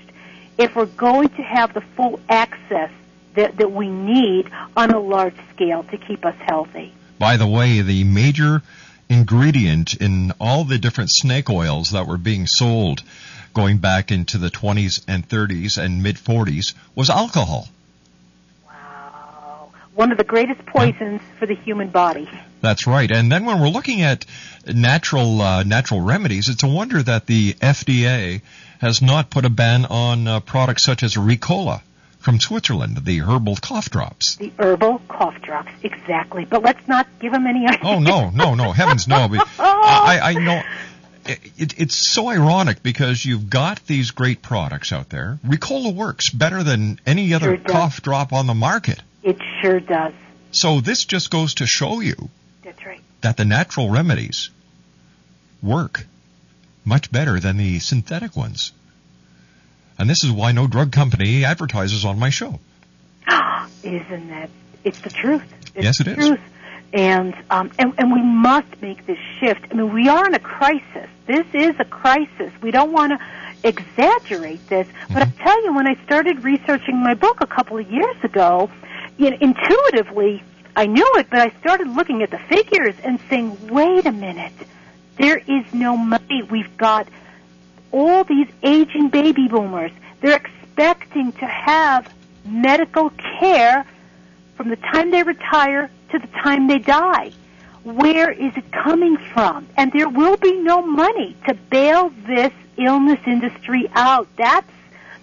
if 0.58 0.74
we're 0.76 0.86
going 0.86 1.28
to 1.30 1.42
have 1.42 1.74
the 1.74 1.80
full 1.80 2.20
access 2.28 2.90
that, 3.34 3.56
that 3.56 3.72
we 3.72 3.88
need 3.88 4.48
on 4.76 4.90
a 4.90 4.98
large 5.00 5.34
scale 5.54 5.82
to 5.84 5.96
keep 5.98 6.24
us 6.24 6.36
healthy. 6.38 6.92
By 7.18 7.37
the 7.37 7.46
way, 7.46 7.81
the 7.81 8.05
major 8.05 8.62
ingredient 9.09 9.94
in 9.94 10.33
all 10.40 10.64
the 10.64 10.79
different 10.79 11.11
snake 11.11 11.50
oils 11.50 11.90
that 11.90 12.07
were 12.07 12.18
being 12.18 12.46
sold 12.46 13.03
going 13.53 13.79
back 13.79 14.11
into 14.11 14.38
the 14.38 14.50
20s 14.50 15.03
and 15.07 15.29
30s 15.29 15.79
and 15.79 16.03
mid 16.03 16.16
40s 16.16 16.74
was 16.94 17.09
alcohol. 17.11 17.68
Wow. 18.66 19.70
One 19.94 20.11
of 20.11 20.18
the 20.18 20.24
greatest 20.24 20.66
poisons 20.66 21.20
for 21.38 21.46
the 21.46 21.55
human 21.55 21.88
body. 21.88 22.29
That's 22.61 22.87
right. 22.87 23.11
And 23.11 23.31
then 23.31 23.44
when 23.44 23.61
we're 23.61 23.68
looking 23.68 24.03
at 24.03 24.27
natural 24.66 25.40
uh, 25.40 25.62
natural 25.62 26.00
remedies, 26.00 26.48
it's 26.48 26.62
a 26.62 26.68
wonder 26.68 27.03
that 27.03 27.27
the 27.27 27.55
FDA 27.55 28.42
has 28.81 29.00
not 29.00 29.31
put 29.31 29.44
a 29.44 29.50
ban 29.50 29.85
on 29.85 30.27
uh, 30.27 30.40
products 30.40 30.85
such 30.85 31.03
as 31.03 31.14
Ricola 31.14 31.83
from 32.24 32.40
Switzerland, 32.40 33.04
the 33.04 33.20
herbal 33.20 33.56
cough 33.56 33.90
drops. 33.90 34.37
The 34.37 34.50
herbal 34.58 35.02
cough 35.08 35.40
drops, 35.42 35.70
exactly. 35.82 36.46
But 36.46 36.62
let's 36.62 36.88
not 36.88 37.06
give 37.20 37.32
them 37.32 37.46
any 37.46 37.66
ideas. 37.66 37.82
Oh 37.84 38.00
no, 38.00 38.30
no, 38.30 38.54
no, 38.54 38.72
heavens 38.72 39.06
no! 39.06 39.28
But 39.28 39.46
I, 39.58 40.20
I 40.22 40.32
know 40.34 40.62
it, 41.26 41.78
it's 41.78 42.12
so 42.12 42.28
ironic 42.28 42.82
because 42.82 43.24
you've 43.24 43.50
got 43.50 43.84
these 43.87 44.10
great 44.10 44.42
products 44.42 44.92
out 44.92 45.10
there. 45.10 45.38
Ricola 45.46 45.94
works 45.94 46.30
better 46.30 46.62
than 46.62 46.98
any 47.06 47.34
other 47.34 47.56
Sure 47.56 47.64
cough 47.64 48.02
drop 48.02 48.32
on 48.32 48.46
the 48.46 48.54
market. 48.54 49.00
It 49.22 49.38
sure 49.60 49.80
does. 49.80 50.14
So 50.50 50.80
this 50.80 51.04
just 51.04 51.30
goes 51.30 51.54
to 51.54 51.66
show 51.66 52.00
you 52.00 52.30
That's 52.62 52.84
right. 52.84 53.00
that 53.20 53.37
the 53.37 53.44
natural 53.44 53.90
remedies 53.90 54.50
work 55.62 56.06
much 56.84 57.10
better 57.10 57.40
than 57.40 57.56
the 57.56 57.78
synthetic 57.78 58.37
ones. 58.37 58.72
And 59.98 60.09
this 60.11 60.24
is 60.24 60.30
why 60.30 60.52
no 60.52 60.66
drug 60.66 60.92
company 60.92 61.44
advertises 61.44 62.04
on 62.04 62.18
my 62.18 62.30
show. 62.30 62.59
Isn't 63.83 64.28
that? 64.30 64.50
It's 64.83 65.00
the 65.00 65.11
truth. 65.11 65.44
It's 65.74 65.85
Yes, 65.85 66.00
it 66.00 66.04
the 66.04 66.11
is. 66.12 66.26
Truth. 66.28 66.40
And, 66.92 67.35
um, 67.50 67.72
and 67.78 67.92
and 67.98 68.12
we 68.12 68.22
must 68.22 68.80
make 68.80 69.04
this 69.07 69.18
shift. 69.40 69.66
I 69.70 69.74
mean, 69.74 69.92
we 69.92 70.09
are 70.09 70.26
in 70.26 70.35
a 70.35 70.38
crisis. 70.38 71.09
This 71.26 71.46
is 71.52 71.74
a 71.80 71.85
crisis. 71.85 72.52
We 72.62 72.70
don't 72.70 72.92
want 72.92 73.18
to 73.18 73.68
exaggerate 73.68 74.68
this, 74.68 74.87
but 75.09 75.22
I 75.22 75.26
tell 75.42 75.64
you, 75.64 75.74
when 75.74 75.88
I 75.88 75.96
started 76.04 76.44
researching 76.44 77.02
my 77.02 77.14
book 77.14 77.40
a 77.40 77.46
couple 77.46 77.78
of 77.78 77.90
years 77.90 78.16
ago, 78.22 78.70
you 79.16 79.30
know, 79.30 79.37
intuitively 79.40 80.44
I 80.76 80.87
knew 80.87 81.09
it, 81.16 81.28
but 81.30 81.40
I 81.40 81.50
started 81.61 81.88
looking 81.88 82.22
at 82.22 82.30
the 82.30 82.38
figures 82.38 82.94
and 83.02 83.18
saying, 83.28 83.68
"Wait 83.68 84.07
a 84.07 84.12
minute, 84.12 84.52
there 85.18 85.38
is 85.38 85.64
no 85.72 85.96
money. 85.96 86.42
We've 86.48 86.76
got 86.76 87.09
all 87.94 88.24
these 88.24 88.48
aging 88.64 89.09
baby 89.09 89.46
boomers. 89.46 89.92
They're 90.20 90.37
expecting 90.37 91.30
to 91.33 91.46
have 91.46 92.12
medical 92.44 93.11
care 93.38 93.87
from 94.57 94.68
the 94.68 94.76
time 94.76 95.12
they 95.12 95.22
retire 95.22 95.88
to 96.11 96.18
the 96.18 96.26
time 96.42 96.66
they 96.66 96.80
die. 96.80 97.30
Where 97.85 98.30
is 98.33 98.52
it 98.57 98.72
coming 98.72 99.16
from? 99.33 99.68
And 99.76 99.92
there 99.92 100.09
will 100.09 100.37
be 100.37 100.57
no 100.59 100.83
money 100.83 101.37
to 101.46 101.54
bail 101.54 102.11
this 102.26 102.52
illness 102.76 103.20
industry 103.26 103.88
out. 103.94 104.26
That's 104.37 104.70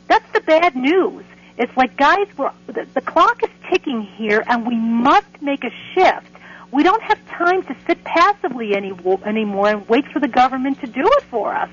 that's 0.07 0.31
the 0.31 0.41
bad 0.41 0.75
news. 0.75 1.25
It's 1.57 1.75
like 1.75 1.97
guys, 1.97 2.27
we're, 2.37 2.51
the, 2.67 2.87
the 2.93 3.01
clock 3.01 3.43
is 3.43 3.49
ticking 3.69 4.01
here, 4.01 4.43
and 4.47 4.65
we 4.65 4.75
must 4.75 5.41
make 5.41 5.63
a 5.63 5.71
shift. 5.93 6.31
We 6.71 6.83
don't 6.83 7.03
have 7.03 7.19
time 7.27 7.63
to 7.63 7.75
sit 7.85 8.01
passively 8.05 8.75
any, 8.75 8.93
anymore 9.25 9.67
and 9.67 9.87
wait 9.89 10.05
for 10.07 10.19
the 10.19 10.27
government 10.27 10.79
to 10.81 10.87
do 10.87 11.05
it 11.05 11.23
for 11.23 11.53
us. 11.53 11.69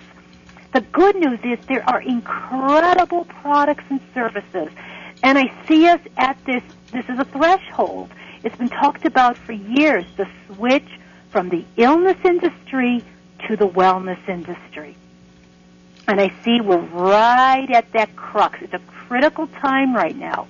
The 0.72 0.80
good 0.80 1.16
news 1.16 1.40
is 1.44 1.64
there 1.66 1.88
are 1.88 2.00
incredible 2.00 3.24
products 3.24 3.84
and 3.88 4.00
services. 4.14 4.68
And 5.22 5.38
I 5.38 5.52
see 5.66 5.86
us 5.86 6.00
at 6.16 6.36
this, 6.44 6.62
this 6.92 7.08
is 7.08 7.18
a 7.18 7.24
threshold. 7.24 8.10
It's 8.44 8.56
been 8.56 8.68
talked 8.68 9.04
about 9.04 9.36
for 9.36 9.52
years, 9.52 10.04
the 10.16 10.28
switch 10.46 10.88
from 11.30 11.48
the 11.48 11.64
illness 11.76 12.18
industry 12.24 13.02
to 13.48 13.56
the 13.56 13.66
wellness 13.66 14.28
industry. 14.28 14.96
And 16.06 16.20
I 16.20 16.32
see 16.42 16.60
we're 16.60 16.78
right 16.78 17.70
at 17.70 17.92
that 17.92 18.14
crux. 18.16 18.58
It's 18.62 18.72
a 18.72 18.78
critical 18.78 19.46
time 19.46 19.94
right 19.94 20.16
now. 20.16 20.46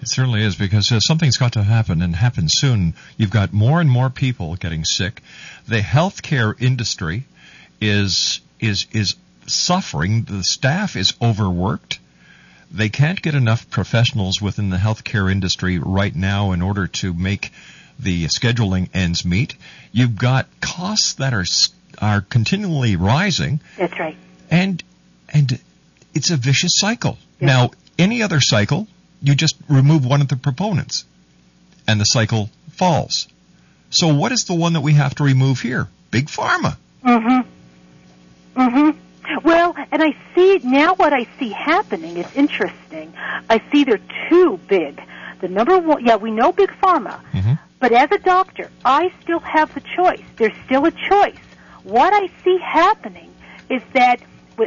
It 0.00 0.08
certainly 0.08 0.42
is 0.42 0.56
because 0.56 0.92
uh, 0.92 1.00
something's 1.00 1.36
got 1.36 1.54
to 1.54 1.62
happen 1.62 2.02
and 2.02 2.14
happen 2.14 2.46
soon. 2.48 2.94
You've 3.16 3.30
got 3.30 3.52
more 3.52 3.80
and 3.80 3.90
more 3.90 4.10
people 4.10 4.54
getting 4.56 4.84
sick. 4.84 5.22
The 5.66 5.80
healthcare 5.80 6.60
industry 6.60 7.24
is 7.80 8.40
is 8.60 8.86
is 8.92 9.16
suffering. 9.46 10.24
The 10.24 10.42
staff 10.42 10.96
is 10.96 11.14
overworked. 11.22 11.98
They 12.70 12.88
can't 12.88 13.20
get 13.22 13.34
enough 13.34 13.70
professionals 13.70 14.40
within 14.42 14.70
the 14.70 14.76
healthcare 14.76 15.30
industry 15.30 15.78
right 15.78 16.14
now 16.14 16.52
in 16.52 16.62
order 16.62 16.86
to 16.88 17.14
make 17.14 17.52
the 17.98 18.26
scheduling 18.26 18.88
ends 18.92 19.24
meet. 19.24 19.54
You've 19.92 20.16
got 20.16 20.48
costs 20.60 21.14
that 21.14 21.32
are 21.32 21.44
are 21.98 22.20
continually 22.20 22.96
rising 22.96 23.60
That's 23.78 23.98
right. 23.98 24.16
and 24.50 24.82
and 25.30 25.58
it's 26.14 26.30
a 26.30 26.36
vicious 26.36 26.72
cycle. 26.74 27.18
Yeah. 27.40 27.46
Now, 27.46 27.70
any 27.98 28.22
other 28.22 28.40
cycle, 28.40 28.86
you 29.22 29.34
just 29.34 29.56
remove 29.68 30.04
one 30.04 30.20
of 30.20 30.28
the 30.28 30.36
proponents, 30.36 31.04
and 31.86 32.00
the 32.00 32.04
cycle 32.04 32.50
falls. 32.72 33.28
So, 33.90 34.14
what 34.14 34.32
is 34.32 34.44
the 34.44 34.54
one 34.54 34.74
that 34.74 34.80
we 34.80 34.94
have 34.94 35.14
to 35.16 35.24
remove 35.24 35.60
here? 35.60 35.88
Big 36.10 36.26
pharma. 36.26 36.76
Mm-hmm. 37.04 37.48
Mm-hmm. 38.56 39.38
Well, 39.42 39.74
and 39.90 40.02
I 40.02 40.16
see 40.34 40.60
now 40.62 40.94
what 40.94 41.12
I 41.12 41.26
see 41.38 41.50
happening 41.50 42.16
is 42.16 42.26
interesting. 42.34 43.12
I 43.50 43.60
see 43.72 43.84
they're 43.84 44.00
too 44.28 44.58
big. 44.68 45.00
The 45.40 45.48
number 45.48 45.78
one, 45.78 46.04
yeah, 46.04 46.16
we 46.16 46.30
know 46.30 46.52
big 46.52 46.70
pharma. 46.82 47.20
Mhm. 47.32 47.58
But 47.80 47.92
as 47.92 48.10
a 48.12 48.18
doctor, 48.18 48.70
I 48.84 49.12
still 49.22 49.40
have 49.40 49.74
the 49.74 49.80
choice. 49.80 50.22
There's 50.36 50.56
still 50.64 50.86
a 50.86 50.90
choice. 50.92 51.36
What 51.82 52.12
I 52.14 52.30
see 52.44 52.58
happening 52.58 53.30
is 53.68 53.82
that 53.92 54.20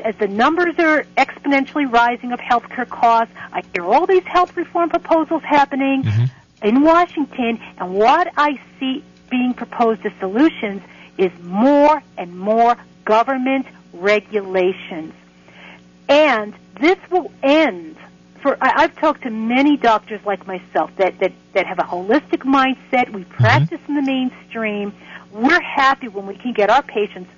as 0.06 0.16
the 0.18 0.28
numbers 0.28 0.76
are 0.78 1.04
exponentially 1.18 1.92
rising 1.92 2.32
of 2.32 2.40
healthcare 2.40 2.88
costs, 2.88 3.34
I 3.52 3.64
hear 3.74 3.84
all 3.86 4.06
these 4.06 4.24
health 4.26 4.56
reform 4.56 4.90
proposals 4.90 5.42
happening 5.44 6.04
Mm-hmm. 6.04 6.68
in 6.68 6.82
Washington, 6.82 7.60
and 7.80 7.94
what 7.94 8.32
I 8.38 8.60
see 8.80 9.04
being 9.32 9.54
proposed 9.54 10.06
as 10.06 10.12
solutions 10.20 10.82
is 11.18 11.32
more 11.44 12.04
and 12.18 12.38
more 12.38 12.76
government 13.06 13.66
regulations. 13.94 15.14
And 16.08 16.54
this 16.80 16.98
will 17.12 17.32
end 17.44 17.98
for 18.42 18.58
I, 18.62 18.84
I've 18.84 18.96
talked 18.96 19.24
to 19.24 19.30
many 19.30 19.78
doctors 19.78 20.22
like 20.26 20.48
myself 20.48 20.92
that, 20.98 21.20
that, 21.20 21.34
that 21.54 21.66
have 21.66 21.80
a 21.80 21.84
holistic 21.84 22.44
mindset. 22.44 23.12
We 23.12 23.24
mm-hmm. 23.24 23.34
practice 23.34 23.80
in 23.88 23.96
the 23.96 24.02
mainstream. 24.02 24.94
We're 25.32 25.62
happy 25.62 26.08
when 26.08 26.26
we 26.26 26.36
can 26.36 26.54
get 26.54 26.70
our 26.70 26.82
patients 26.82 27.30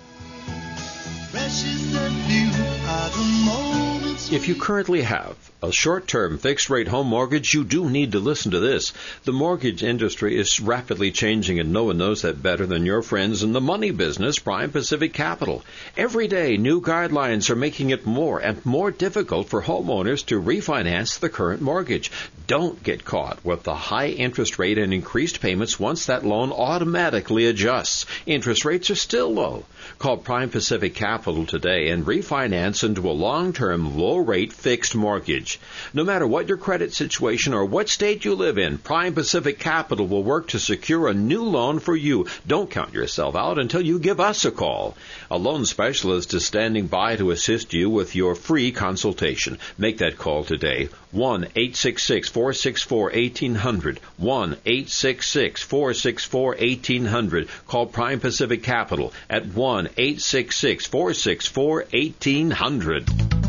Precious 1.30 1.96
and 1.96 2.14
few 2.24 2.48
are 2.88 3.08
the 3.10 3.24
moments 3.44 4.32
If 4.32 4.48
you 4.48 4.54
currently 4.54 5.02
have 5.02 5.36
a 5.66 5.72
short 5.72 6.06
term 6.06 6.38
fixed 6.38 6.70
rate 6.70 6.86
home 6.86 7.08
mortgage, 7.08 7.52
you 7.52 7.64
do 7.64 7.90
need 7.90 8.12
to 8.12 8.20
listen 8.20 8.52
to 8.52 8.60
this. 8.60 8.92
The 9.24 9.32
mortgage 9.32 9.82
industry 9.82 10.38
is 10.38 10.60
rapidly 10.60 11.10
changing, 11.10 11.58
and 11.58 11.72
no 11.72 11.84
one 11.84 11.98
knows 11.98 12.22
that 12.22 12.40
better 12.40 12.66
than 12.66 12.86
your 12.86 13.02
friends 13.02 13.42
in 13.42 13.52
the 13.52 13.60
money 13.60 13.90
business, 13.90 14.38
Prime 14.38 14.70
Pacific 14.70 15.12
Capital. 15.12 15.64
Every 15.96 16.28
day, 16.28 16.56
new 16.56 16.80
guidelines 16.80 17.50
are 17.50 17.56
making 17.56 17.90
it 17.90 18.06
more 18.06 18.38
and 18.38 18.64
more 18.64 18.92
difficult 18.92 19.48
for 19.48 19.62
homeowners 19.62 20.24
to 20.26 20.40
refinance 20.40 21.18
the 21.18 21.28
current 21.28 21.62
mortgage. 21.62 22.12
Don't 22.46 22.80
get 22.84 23.04
caught 23.04 23.44
with 23.44 23.64
the 23.64 23.74
high 23.74 24.10
interest 24.10 24.60
rate 24.60 24.78
and 24.78 24.94
increased 24.94 25.40
payments 25.40 25.80
once 25.80 26.06
that 26.06 26.24
loan 26.24 26.52
automatically 26.52 27.46
adjusts. 27.46 28.06
Interest 28.24 28.64
rates 28.64 28.88
are 28.90 28.94
still 28.94 29.34
low. 29.34 29.64
Call 29.98 30.18
Prime 30.18 30.50
Pacific 30.50 30.94
Capital 30.94 31.44
today 31.44 31.88
and 31.88 32.06
refinance 32.06 32.84
into 32.84 33.10
a 33.10 33.10
long 33.10 33.52
term, 33.52 33.98
low 33.98 34.18
rate 34.18 34.52
fixed 34.52 34.94
mortgage. 34.94 35.55
No 35.94 36.04
matter 36.04 36.26
what 36.26 36.48
your 36.48 36.56
credit 36.56 36.92
situation 36.92 37.54
or 37.54 37.64
what 37.64 37.88
state 37.88 38.24
you 38.24 38.34
live 38.34 38.58
in, 38.58 38.78
Prime 38.78 39.14
Pacific 39.14 39.58
Capital 39.58 40.06
will 40.06 40.22
work 40.22 40.48
to 40.48 40.58
secure 40.58 41.08
a 41.08 41.14
new 41.14 41.44
loan 41.44 41.78
for 41.78 41.96
you. 41.96 42.26
Don't 42.46 42.70
count 42.70 42.92
yourself 42.92 43.34
out 43.36 43.58
until 43.58 43.80
you 43.80 43.98
give 43.98 44.20
us 44.20 44.44
a 44.44 44.50
call. 44.50 44.96
A 45.30 45.38
loan 45.38 45.64
specialist 45.64 46.34
is 46.34 46.44
standing 46.44 46.86
by 46.86 47.16
to 47.16 47.30
assist 47.30 47.72
you 47.72 47.88
with 47.88 48.14
your 48.14 48.34
free 48.34 48.72
consultation. 48.72 49.58
Make 49.78 49.98
that 49.98 50.18
call 50.18 50.44
today. 50.44 50.88
1 51.12 51.44
866 51.44 52.28
464 52.28 53.04
1800. 53.04 54.00
1 54.18 54.56
866 54.66 55.62
464 55.62 56.48
1800. 56.58 57.48
Call 57.66 57.86
Prime 57.86 58.20
Pacific 58.20 58.62
Capital 58.62 59.12
at 59.30 59.46
1 59.46 59.86
866 59.96 60.86
464 60.86 61.86
1800. 61.92 63.45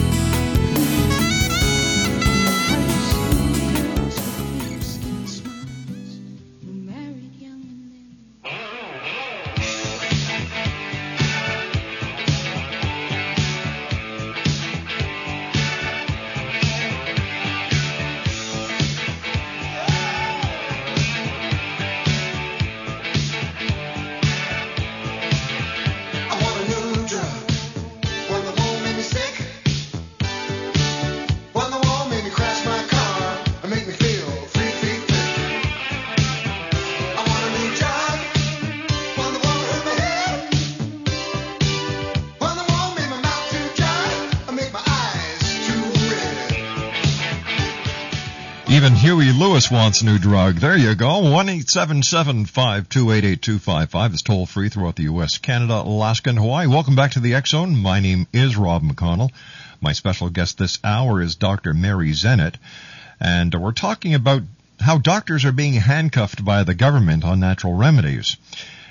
wants 49.71 50.03
new 50.03 50.19
drug. 50.19 50.55
There 50.55 50.75
you 50.75 50.95
go. 50.95 51.31
One 51.31 51.47
eight 51.47 51.69
seven 51.69 52.03
seven 52.03 52.45
five 52.45 52.89
two 52.89 53.11
eight 53.11 53.23
eight 53.23 53.41
two 53.41 53.57
five 53.57 53.89
five 53.89 54.13
is 54.13 54.21
toll 54.21 54.45
free 54.45 54.67
throughout 54.67 54.97
the 54.97 55.03
U.S., 55.03 55.37
Canada, 55.37 55.75
Alaska, 55.75 56.29
and 56.29 56.37
Hawaii. 56.37 56.67
Welcome 56.67 56.97
back 56.97 57.11
to 57.11 57.21
the 57.21 57.35
X 57.35 57.51
Zone. 57.51 57.77
My 57.77 58.01
name 58.01 58.27
is 58.33 58.57
Rob 58.57 58.83
McConnell. 58.83 59.31
My 59.79 59.93
special 59.93 60.29
guest 60.29 60.57
this 60.57 60.77
hour 60.83 61.21
is 61.21 61.35
Dr. 61.35 61.73
Mary 61.73 62.11
Zennett, 62.11 62.57
and 63.21 63.55
we're 63.55 63.71
talking 63.71 64.13
about 64.13 64.41
how 64.81 64.97
doctors 64.97 65.45
are 65.45 65.53
being 65.53 65.73
handcuffed 65.73 66.43
by 66.43 66.63
the 66.63 66.73
government 66.73 67.23
on 67.23 67.39
natural 67.39 67.73
remedies. 67.73 68.35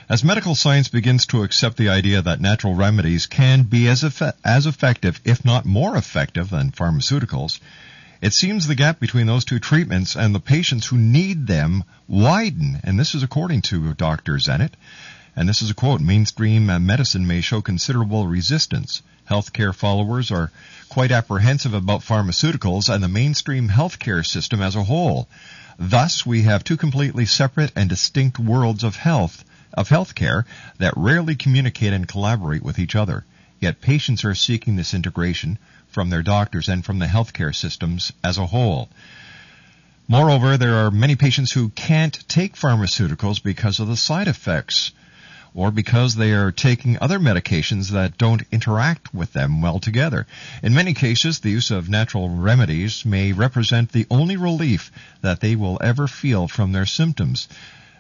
As 0.09 0.25
medical 0.25 0.55
science 0.55 0.89
begins 0.89 1.27
to 1.27 1.43
accept 1.43 1.77
the 1.77 1.91
idea 1.91 2.23
that 2.23 2.41
natural 2.41 2.75
remedies 2.75 3.27
can 3.27 3.65
be 3.65 3.87
as, 3.87 4.03
as 4.45 4.67
effective, 4.67 5.21
if 5.27 5.45
not 5.45 5.67
more 5.67 5.97
effective, 5.97 6.49
than 6.49 6.73
pharmaceuticals, 6.73 7.61
it 8.23 8.35
seems 8.35 8.67
the 8.67 8.75
gap 8.75 9.01
between 9.01 9.27
those 9.27 9.47
two 9.47 9.59
treatments 9.59 10.15
and 10.15 10.35
the 10.35 10.41
patients 10.41 10.87
who 10.87 10.99
need 10.99 11.47
them 11.47 11.85
widen, 12.07 12.79
and 12.85 13.01
this 13.01 13.15
is 13.15 13.23
according 13.23 13.63
to 13.63 13.95
Dr. 13.95 14.39
Zennett. 14.39 14.77
And 15.35 15.49
this 15.49 15.63
is 15.63 15.71
a 15.71 15.75
quote, 15.75 16.03
mainstream 16.03 16.67
medicine 16.67 17.27
may 17.27 17.41
show 17.41 17.63
considerable 17.63 18.27
resistance. 18.27 19.01
Healthcare 19.31 19.75
followers 19.75 20.31
are 20.31 20.51
quite 20.91 21.13
apprehensive 21.13 21.73
about 21.73 22.03
pharmaceuticals 22.03 22.93
and 22.93 23.03
the 23.03 23.09
mainstream 23.09 23.69
healthcare 23.69 24.27
system 24.27 24.61
as 24.61 24.77
a 24.77 24.85
whole. 24.85 25.29
Thus, 25.79 26.27
we 26.27 26.43
have 26.43 26.63
two 26.63 26.77
completely 26.77 27.25
separate 27.25 27.73
and 27.75 27.89
distinct 27.89 28.39
worlds 28.39 28.85
of 28.85 28.97
health, 28.97 29.45
of 29.73 29.89
healthcare 29.89 30.45
that 30.79 30.93
rarely 30.97 31.37
communicate 31.37 31.95
and 31.95 32.07
collaborate 32.07 32.63
with 32.63 32.79
each 32.79 32.95
other. 32.95 33.25
Yet 33.61 33.81
patients 33.81 34.25
are 34.25 34.35
seeking 34.35 34.77
this 34.77 34.95
integration 34.95 35.59
from 35.91 36.11
their 36.11 36.23
doctors 36.23 36.69
and 36.69 36.85
from 36.85 36.99
the 36.99 37.07
healthcare 37.07 37.55
systems 37.55 38.13
as 38.23 38.39
a 38.39 38.47
whole. 38.47 38.89
Moreover, 40.09 40.57
there 40.57 40.85
are 40.85 40.91
many 40.91 41.15
patients 41.15 41.53
who 41.53 41.69
can't 41.69 42.29
take 42.29 42.57
pharmaceuticals 42.57 43.43
because 43.43 43.79
of 43.79 43.89
the 43.89 43.97
side 43.97 44.27
effects 44.27 44.91
or 45.55 45.71
because 45.71 46.15
they 46.15 46.33
are 46.33 46.53
taking 46.53 46.99
other 47.01 47.19
medications 47.19 47.91
that 47.91 48.19
don't 48.19 48.43
interact 48.53 49.13
with 49.15 49.33
them 49.33 49.63
well 49.63 49.79
together. 49.79 50.27
In 50.63 50.75
many 50.75 50.95
cases, 50.95 51.41
the 51.41 51.51
use 51.51 51.71
of 51.71 51.89
natural 51.89 52.29
remedies 52.29 53.05
may 53.05 53.33
represent 53.33 53.93
the 53.93 54.07
only 54.11 54.37
relief 54.37 54.93
that 55.23 55.41
they 55.41 55.57
will 55.57 55.79
ever 55.81 56.07
feel 56.07 56.49
from 56.49 56.73
their 56.73 56.87
symptoms. 56.87 57.49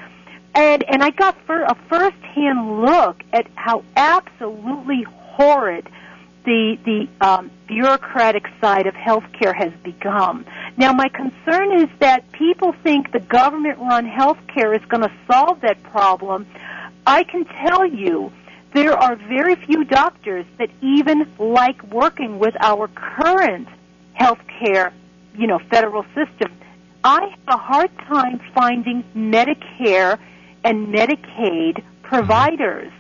and 0.55 0.83
and 0.85 1.03
I 1.03 1.11
got 1.11 1.37
for 1.47 1.63
a 1.63 1.75
first-hand 1.89 2.83
look 2.83 3.23
at 3.33 3.47
how 3.55 3.85
absolutely 3.97 5.03
horrid 5.05 5.89
the 6.45 6.79
the 6.85 7.09
um, 7.27 7.51
bureaucratic 7.67 8.47
side 8.61 8.87
of 8.87 8.95
healthcare 8.95 9.55
has 9.55 9.73
become. 9.83 10.45
Now, 10.77 10.93
my 10.93 11.09
concern 11.09 11.81
is 11.81 11.89
that 11.99 12.31
people 12.33 12.73
think 12.83 13.13
the 13.13 13.21
government-run 13.21 14.07
healthcare 14.07 14.77
is 14.77 14.85
going 14.87 15.03
to 15.03 15.13
solve 15.31 15.61
that 15.61 15.83
problem. 15.85 16.47
I 17.07 17.25
can 17.25 17.45
tell 17.45 17.87
you 17.87 18.33
there 18.73 18.97
are 18.97 19.17
very 19.17 19.57
few 19.57 19.85
doctors 19.85 20.47
that 20.59 20.71
even 20.81 21.31
like 21.39 21.83
working 21.85 22.39
with 22.39 22.55
our 22.61 22.89
current 22.89 23.69
healthcare, 24.19 24.93
you 25.37 25.47
know, 25.47 25.59
federal 25.71 26.05
system. 26.15 26.53
I 27.03 27.29
have 27.29 27.49
a 27.49 27.57
hard 27.57 27.97
time 27.99 28.41
finding 28.55 29.03
Medicare 29.17 30.19
and 30.65 30.89
Medicaid 30.95 31.83
providers. 32.03 32.93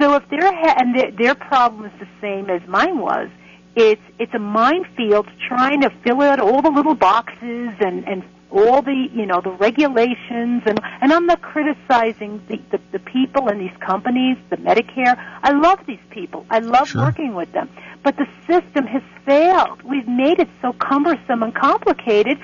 So 0.00 0.14
if 0.14 0.28
their 0.28 0.52
ha- 0.52 0.76
and 0.78 0.94
their, 0.96 1.10
their 1.10 1.34
problem 1.34 1.84
is 1.84 1.92
the 2.00 2.08
same 2.20 2.48
as 2.50 2.66
mine 2.66 2.98
was, 2.98 3.28
it's 3.76 4.02
it's 4.18 4.34
a 4.34 4.38
minefield 4.38 5.28
trying 5.46 5.82
to 5.82 5.90
fill 6.02 6.20
out 6.22 6.40
all 6.40 6.62
the 6.62 6.70
little 6.70 6.94
boxes 6.94 7.70
and 7.80 8.06
and 8.08 8.24
all 8.50 8.82
the 8.82 9.08
you 9.12 9.26
know 9.26 9.40
the 9.40 9.50
regulations 9.50 10.62
and 10.66 10.80
and 11.00 11.12
I'm 11.12 11.26
not 11.26 11.40
criticizing 11.40 12.42
the 12.48 12.58
the, 12.70 12.80
the 12.92 12.98
people 12.98 13.48
in 13.48 13.58
these 13.58 13.76
companies, 13.80 14.38
the 14.48 14.56
Medicare. 14.56 15.16
I 15.42 15.52
love 15.52 15.78
these 15.86 16.00
people. 16.10 16.46
I 16.50 16.58
love 16.58 16.92
working 16.94 17.34
with 17.34 17.52
them. 17.52 17.68
But 18.02 18.16
the 18.16 18.26
system 18.46 18.86
has 18.86 19.02
failed. 19.24 19.82
We've 19.82 20.08
made 20.08 20.40
it 20.40 20.48
so 20.62 20.72
cumbersome 20.72 21.42
and 21.42 21.54
complicated. 21.54 22.38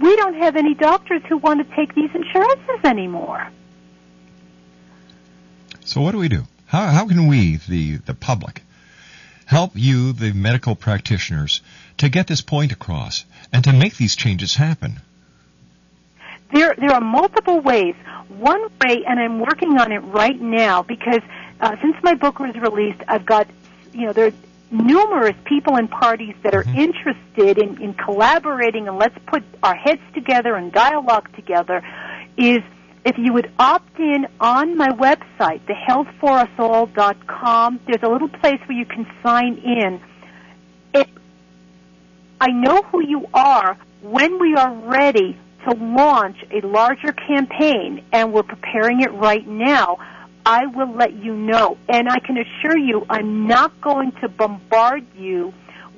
We 0.00 0.16
don't 0.16 0.34
have 0.34 0.56
any 0.56 0.74
doctors 0.74 1.22
who 1.28 1.36
want 1.36 1.68
to 1.68 1.76
take 1.76 1.94
these 1.94 2.10
insurances 2.14 2.80
anymore. 2.84 3.46
So 5.84 6.00
what 6.00 6.12
do 6.12 6.18
we 6.18 6.28
do? 6.28 6.44
How, 6.66 6.86
how 6.86 7.06
can 7.06 7.26
we, 7.26 7.56
the, 7.56 7.96
the 7.96 8.14
public, 8.14 8.62
help 9.46 9.72
you, 9.74 10.12
the 10.12 10.32
medical 10.32 10.74
practitioners, 10.74 11.60
to 11.98 12.08
get 12.08 12.26
this 12.26 12.40
point 12.40 12.72
across 12.72 13.24
and 13.52 13.64
to 13.64 13.72
make 13.72 13.96
these 13.96 14.16
changes 14.16 14.56
happen? 14.56 15.00
There, 16.52 16.74
there 16.78 16.92
are 16.92 17.00
multiple 17.00 17.60
ways. 17.60 17.94
One 18.28 18.62
way, 18.80 19.04
and 19.06 19.18
I'm 19.18 19.40
working 19.40 19.78
on 19.78 19.92
it 19.92 19.98
right 19.98 20.40
now 20.40 20.82
because 20.82 21.20
uh, 21.60 21.76
since 21.80 21.96
my 22.02 22.14
book 22.14 22.38
was 22.38 22.54
released, 22.56 23.00
I've 23.08 23.26
got, 23.26 23.48
you 23.92 24.06
know, 24.06 24.12
there 24.12 24.28
are 24.28 24.32
numerous 24.70 25.36
people 25.44 25.76
and 25.76 25.90
parties 25.90 26.34
that 26.42 26.54
are 26.54 26.64
interested 26.64 27.58
in, 27.58 27.82
in 27.82 27.94
collaborating 27.94 28.88
and 28.88 28.98
let's 28.98 29.16
put 29.26 29.42
our 29.62 29.74
heads 29.74 30.00
together 30.14 30.54
and 30.54 30.72
dialogue 30.72 31.34
together. 31.36 31.82
Is 32.36 32.62
if 33.04 33.18
you 33.18 33.32
would 33.32 33.50
opt 33.58 33.98
in 33.98 34.28
on 34.40 34.76
my 34.76 34.90
website, 34.90 35.60
thehealthforusall.com, 35.66 37.80
there's 37.86 38.02
a 38.02 38.08
little 38.08 38.28
place 38.28 38.60
where 38.66 38.78
you 38.78 38.86
can 38.86 39.06
sign 39.22 39.58
in. 39.58 40.00
It, 40.94 41.08
I 42.40 42.48
know 42.48 42.82
who 42.82 43.04
you 43.04 43.26
are 43.34 43.76
when 44.02 44.38
we 44.38 44.54
are 44.54 44.72
ready 44.72 45.36
to 45.68 45.74
launch 45.74 46.36
a 46.50 46.60
larger 46.66 47.12
campaign, 47.12 48.04
and 48.12 48.32
we're 48.32 48.42
preparing 48.42 49.00
it 49.00 49.12
right 49.12 49.46
now. 49.46 49.98
I 50.44 50.66
will 50.66 50.92
let 50.92 51.12
you 51.12 51.34
know. 51.34 51.78
And 51.88 52.08
I 52.08 52.18
can 52.18 52.36
assure 52.36 52.76
you, 52.76 53.06
I'm 53.08 53.46
not 53.46 53.80
going 53.80 54.10
to 54.22 54.28
bombard 54.28 55.06
you 55.16 55.54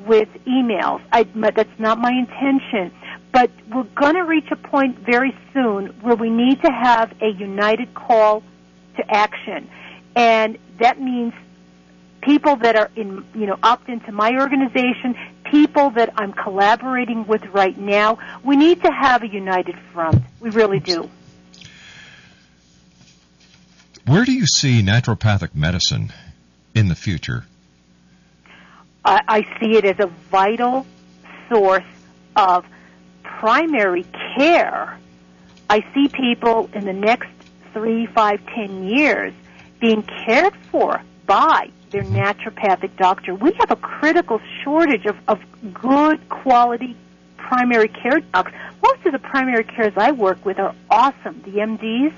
with 0.07 0.29
emails. 0.47 1.01
I, 1.13 1.25
that's 1.25 1.79
not 1.79 1.99
my 1.99 2.13
intention. 2.13 2.93
But 3.35 3.51
we're 3.69 3.83
going 3.83 4.15
to 4.15 4.23
reach 4.23 4.47
a 4.53 4.57
point 4.57 5.01
very 5.01 5.37
soon 5.53 5.87
where 6.03 6.15
we 6.15 6.31
need 6.31 6.63
to 6.63 6.71
have 6.71 7.13
a 7.21 7.31
united 7.31 7.93
call 7.93 8.45
to 8.97 9.03
action. 9.13 9.69
And 10.15 10.57
that 10.79 11.01
means 11.01 11.35
people 12.23 12.55
that 12.55 12.77
are 12.77 12.93
in, 12.95 13.25
you 13.35 13.47
know, 13.47 13.59
opt 13.61 13.89
into 13.89 14.13
my 14.13 14.31
organization, 14.39 15.17
people 15.51 15.91
that 15.91 16.11
I'm 16.17 16.33
collaborating 16.33 17.27
with 17.27 17.45
right 17.47 17.77
now. 17.77 18.19
We 18.45 18.55
need 18.55 18.85
to 18.85 18.93
have 18.93 19.25
a 19.25 19.29
united 19.29 19.75
front. 19.93 20.23
We 20.39 20.51
really 20.51 20.79
do. 20.79 21.11
Where 24.07 24.25
do 24.25 24.33
you 24.33 24.47
see 24.47 24.81
naturopathic 24.81 25.57
medicine 25.57 26.13
in 26.73 26.87
the 26.87 26.95
future? 26.95 27.47
I, 29.05 29.21
I 29.27 29.43
see 29.59 29.77
it 29.77 29.85
as 29.85 29.99
a 29.99 30.07
vital 30.31 30.87
source 31.49 31.83
of 32.37 32.65
primary 33.45 34.07
care. 34.39 34.99
I 35.69 35.85
see 35.93 36.09
people 36.09 36.71
in 36.73 36.87
the 36.87 36.95
next 36.95 37.29
three, 37.75 38.07
five, 38.07 38.41
ten 38.55 38.89
years 38.89 39.35
being 39.83 40.03
cared 40.25 40.55
for 40.73 41.03
by 41.27 41.71
their 41.91 42.05
naturopathic 42.05 42.97
doctor. 42.97 43.35
We 43.35 43.53
have 43.61 43.71
a 43.71 43.77
critical 43.77 44.41
shortage 44.63 45.05
of, 45.05 45.17
of 45.29 45.43
good 45.75 46.27
quality 46.31 46.97
primary 47.37 47.89
care 47.89 48.21
docs. 48.33 48.51
Most 48.83 49.05
of 49.05 49.13
the 49.13 49.19
primary 49.19 49.65
cares 49.65 49.93
I 49.95 50.13
work 50.13 50.43
with 50.47 50.59
are 50.59 50.75
awesome, 50.89 51.43
the 51.43 51.59
MDs, 51.59 52.15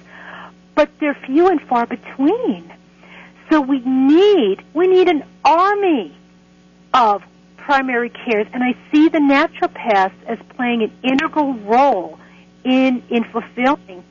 but 0.77 0.91
they're 1.01 1.19
few 1.27 1.49
and 1.49 1.61
far 1.63 1.87
between. 1.87 2.73
So 3.51 3.61
we 3.61 3.81
need 3.81 4.63
we 4.75 4.87
need 4.87 5.09
an 5.09 5.25
army 5.45 6.17
of 6.95 7.25
primary 7.67 8.11
cares, 8.11 8.47
and 8.55 8.63
I 8.63 8.75
see 8.93 9.09
the 9.09 9.19
naturopaths 9.19 10.15
as 10.27 10.39
playing 10.57 10.83
an 10.83 10.93
integral 11.03 11.55
role 11.55 12.19
in 12.65 13.03
in 13.11 13.25
fulfilling 13.25 14.05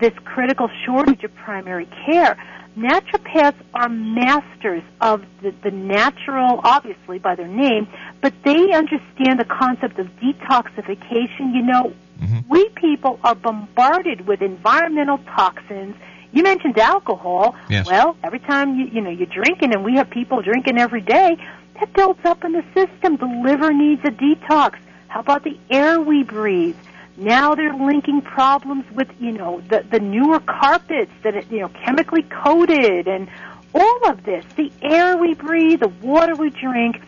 this 0.00 0.12
critical 0.24 0.70
shortage 0.86 1.22
of 1.24 1.34
primary 1.34 1.88
care. 2.06 2.38
Naturopaths 2.76 3.60
are 3.74 3.88
masters 3.88 4.82
of 5.00 5.24
the, 5.42 5.52
the 5.64 5.72
natural, 5.72 6.60
obviously 6.62 7.18
by 7.18 7.34
their 7.34 7.48
name, 7.48 7.88
but 8.22 8.32
they 8.44 8.72
understand 8.72 9.40
the 9.40 9.44
concept 9.44 9.98
of 9.98 10.06
detoxification. 10.22 11.52
You 11.52 11.62
know, 11.62 11.92
mm-hmm. 12.20 12.48
we 12.48 12.68
people 12.76 13.18
are 13.24 13.34
bombarded 13.34 14.26
with 14.26 14.40
environmental 14.40 15.18
toxins. 15.18 15.96
You 16.32 16.44
mentioned 16.44 16.78
alcohol. 16.78 17.56
Yes. 17.68 17.86
Well, 17.86 18.16
every 18.22 18.38
time 18.38 18.76
you 18.76 18.86
you 18.86 19.00
know 19.00 19.10
you're 19.10 19.26
drinking, 19.26 19.74
and 19.74 19.84
we 19.84 19.96
have 19.96 20.08
people 20.10 20.42
drinking 20.42 20.78
every 20.78 21.00
day. 21.00 21.36
That 21.80 21.92
builds 21.94 22.20
up 22.24 22.44
in 22.44 22.52
the 22.52 22.64
system. 22.74 23.16
The 23.16 23.42
liver 23.42 23.72
needs 23.72 24.02
a 24.04 24.10
detox. 24.10 24.78
How 25.08 25.20
about 25.20 25.42
the 25.42 25.58
air 25.70 26.00
we 26.00 26.22
breathe? 26.22 26.76
Now 27.16 27.54
they're 27.54 27.74
linking 27.74 28.22
problems 28.22 28.84
with, 28.92 29.08
you 29.18 29.32
know, 29.32 29.60
the, 29.68 29.84
the 29.90 29.98
newer 29.98 30.40
carpets 30.40 31.10
that, 31.22 31.34
are, 31.34 31.42
you 31.50 31.60
know, 31.60 31.68
chemically 31.84 32.22
coated 32.22 33.08
and 33.08 33.28
all 33.74 34.08
of 34.08 34.24
this. 34.24 34.44
The 34.56 34.70
air 34.82 35.16
we 35.16 35.34
breathe, 35.34 35.80
the 35.80 35.88
water 35.88 36.34
we 36.36 36.50
drink. 36.50 37.02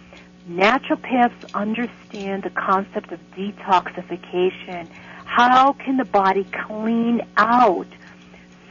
Naturopaths 0.48 1.54
understand 1.54 2.42
the 2.42 2.50
concept 2.50 3.12
of 3.12 3.20
detoxification. 3.36 4.88
How 5.24 5.72
can 5.72 5.96
the 5.96 6.04
body 6.04 6.44
clean 6.66 7.22
out 7.36 7.86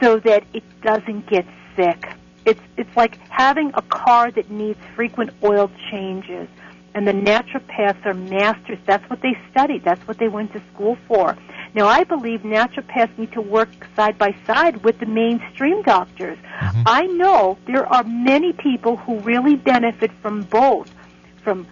so 0.00 0.18
that 0.20 0.44
it 0.52 0.62
doesn't 0.82 1.28
get 1.28 1.46
sick? 1.74 2.12
It's, 2.44 2.60
it's 2.76 2.96
like 2.96 3.18
having 3.28 3.70
a 3.74 3.82
car 3.82 4.30
that 4.30 4.50
needs 4.50 4.78
frequent 4.94 5.30
oil 5.42 5.70
changes 5.90 6.48
and 6.94 7.06
the 7.06 7.12
naturopaths 7.12 8.04
are 8.04 8.14
masters. 8.14 8.78
That's 8.86 9.08
what 9.08 9.22
they 9.22 9.36
studied. 9.50 9.84
That's 9.84 10.06
what 10.06 10.18
they 10.18 10.28
went 10.28 10.52
to 10.52 10.62
school 10.72 10.96
for. 11.08 11.36
Now, 11.74 11.86
I 11.86 12.04
believe 12.04 12.40
naturopaths 12.40 13.16
need 13.16 13.32
to 13.32 13.40
work 13.40 13.70
side 13.96 14.18
by 14.18 14.36
side 14.46 14.84
with 14.84 14.98
the 14.98 15.06
mainstream 15.06 15.82
doctors. 15.82 16.38
Mm-hmm. 16.38 16.82
I 16.86 17.06
know 17.06 17.56
there 17.66 17.86
are 17.86 18.04
many 18.04 18.52
people 18.52 18.98
who 18.98 19.20
really 19.20 19.56
benefit 19.56 20.10
from 20.20 20.42
both, 20.42 20.92
from 21.42 21.66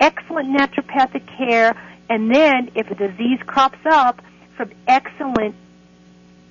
excellent 0.00 0.56
naturopathic 0.56 1.26
care, 1.36 1.76
and 2.08 2.34
then 2.34 2.70
if 2.74 2.90
a 2.90 2.94
disease 2.94 3.40
crops 3.46 3.78
up, 3.84 4.22
from 4.56 4.70
excellent 4.86 5.54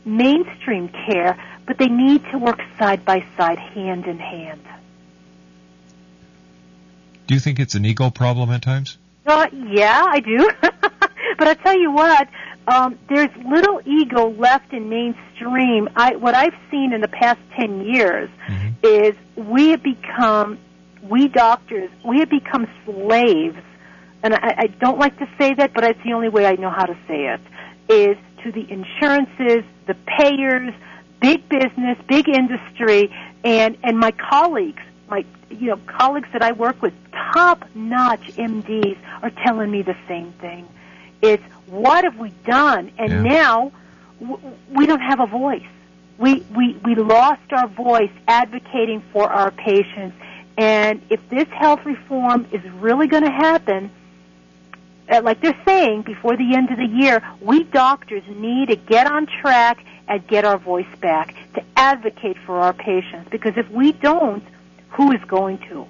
mainstream 0.06 0.90
care, 1.08 1.38
but 1.72 1.78
they 1.78 1.88
need 1.88 2.22
to 2.34 2.38
work 2.38 2.60
side 2.78 3.06
by 3.06 3.26
side, 3.38 3.58
hand 3.58 4.06
in 4.06 4.20
hand. 4.20 4.62
Do 7.28 7.34
you 7.34 7.40
think 7.40 7.62
it's 7.62 7.76
an 7.76 7.86
ego 7.86 8.10
problem 8.10 8.50
at 8.50 8.62
times? 8.62 8.98
Uh, 9.26 9.48
yeah, 9.54 10.04
I 10.06 10.20
do. 10.20 10.50
but 10.62 11.48
I 11.48 11.54
tell 11.54 11.80
you 11.80 11.90
what, 11.94 12.28
um, 12.68 13.00
there's 13.08 13.30
little 13.46 13.80
ego 13.86 14.32
left 14.32 14.74
in 14.74 14.90
mainstream. 14.90 15.88
I, 15.96 16.18
what 16.18 16.36
I've 16.36 16.58
seen 16.70 16.92
in 16.92 17.00
the 17.00 17.08
past 17.08 17.40
10 17.56 17.86
years 17.86 18.30
is 18.84 19.16
we 19.38 19.70
have 19.70 19.82
become, 19.82 20.60
we 21.02 21.30
doctors, 21.30 21.90
we 22.04 22.20
have 22.20 22.30
become 22.30 22.68
slaves, 22.84 23.56
and 24.24 24.34
I, 24.34 24.56
I 24.58 24.68
don't 24.68 25.00
like 25.00 25.18
to 25.20 25.30
say 25.40 25.54
that, 25.54 25.74
but 25.74 25.86
it's 25.86 26.04
the 26.04 26.12
only 26.12 26.28
way 26.28 26.46
I 26.46 26.56
know 26.56 26.70
how 26.70 26.86
to 26.86 26.98
say 27.08 27.28
it, 27.28 27.42
is 27.88 28.18
to 28.44 28.52
the 28.52 28.70
insurances, 28.70 29.64
the 29.88 29.96
payers, 30.18 30.74
big 31.22 31.48
business, 31.48 31.98
big 32.08 32.28
industry, 32.28 33.14
and, 33.44 33.78
and 33.84 33.98
my 33.98 34.12
colleagues, 34.12 34.82
my 35.10 35.24
you 35.50 35.68
know 35.68 35.78
colleagues 35.88 36.28
that 36.34 36.42
I 36.42 36.52
work 36.52 36.82
with, 36.82 36.94
top 37.34 37.64
notch 37.76 38.32
MDs 38.36 38.98
are 39.22 39.32
telling 39.46 39.72
me 39.72 39.82
the 39.84 39.96
same 40.08 40.32
thing. 40.34 40.68
It's 41.22 41.44
what 41.68 42.04
have 42.04 42.18
we 42.18 42.32
done? 42.46 42.92
And 42.98 43.24
Yeah. 43.24 43.24
now 43.24 43.72
w- 44.20 44.40
we 44.70 44.86
don't 44.86 45.00
have 45.02 45.20
a 45.20 45.28
voice. 45.28 45.64
We 46.18 46.42
we 46.56 46.78
we 46.84 46.96
lost 46.96 47.42
our 47.52 47.68
voice 47.68 48.12
advocating 48.28 49.02
for 49.14 49.30
our 49.32 49.52
patients. 49.52 50.16
And 50.58 51.02
if 51.10 51.28
this 51.30 51.48
health 51.50 51.86
reform 51.86 52.46
is 52.52 52.62
really 52.74 53.08
going 53.08 53.24
to 53.24 53.32
happen, 53.32 53.90
uh, 55.10 55.22
like 55.24 55.42
they're 55.42 55.60
saying 55.66 56.04
before 56.04 56.36
the 56.38 56.56
end 56.56 56.72
of 56.72 56.78
the 56.78 56.86
year, 56.86 57.22
we 57.42 57.64
doctors 57.64 58.24
need 58.28 58.68
to 58.70 58.76
get 58.76 59.08
on 59.08 59.28
track 59.42 59.84
and 60.12 60.28
get 60.28 60.44
our 60.44 60.58
voice 60.58 60.94
back 61.00 61.34
to 61.54 61.64
advocate 61.78 62.38
for 62.46 62.60
our 62.60 62.74
patients. 62.74 63.30
Because 63.32 63.54
if 63.56 63.70
we 63.70 63.94
don't, 63.94 64.44
who 64.90 65.14
is 65.14 65.24
going 65.24 65.58
to? 65.70 65.88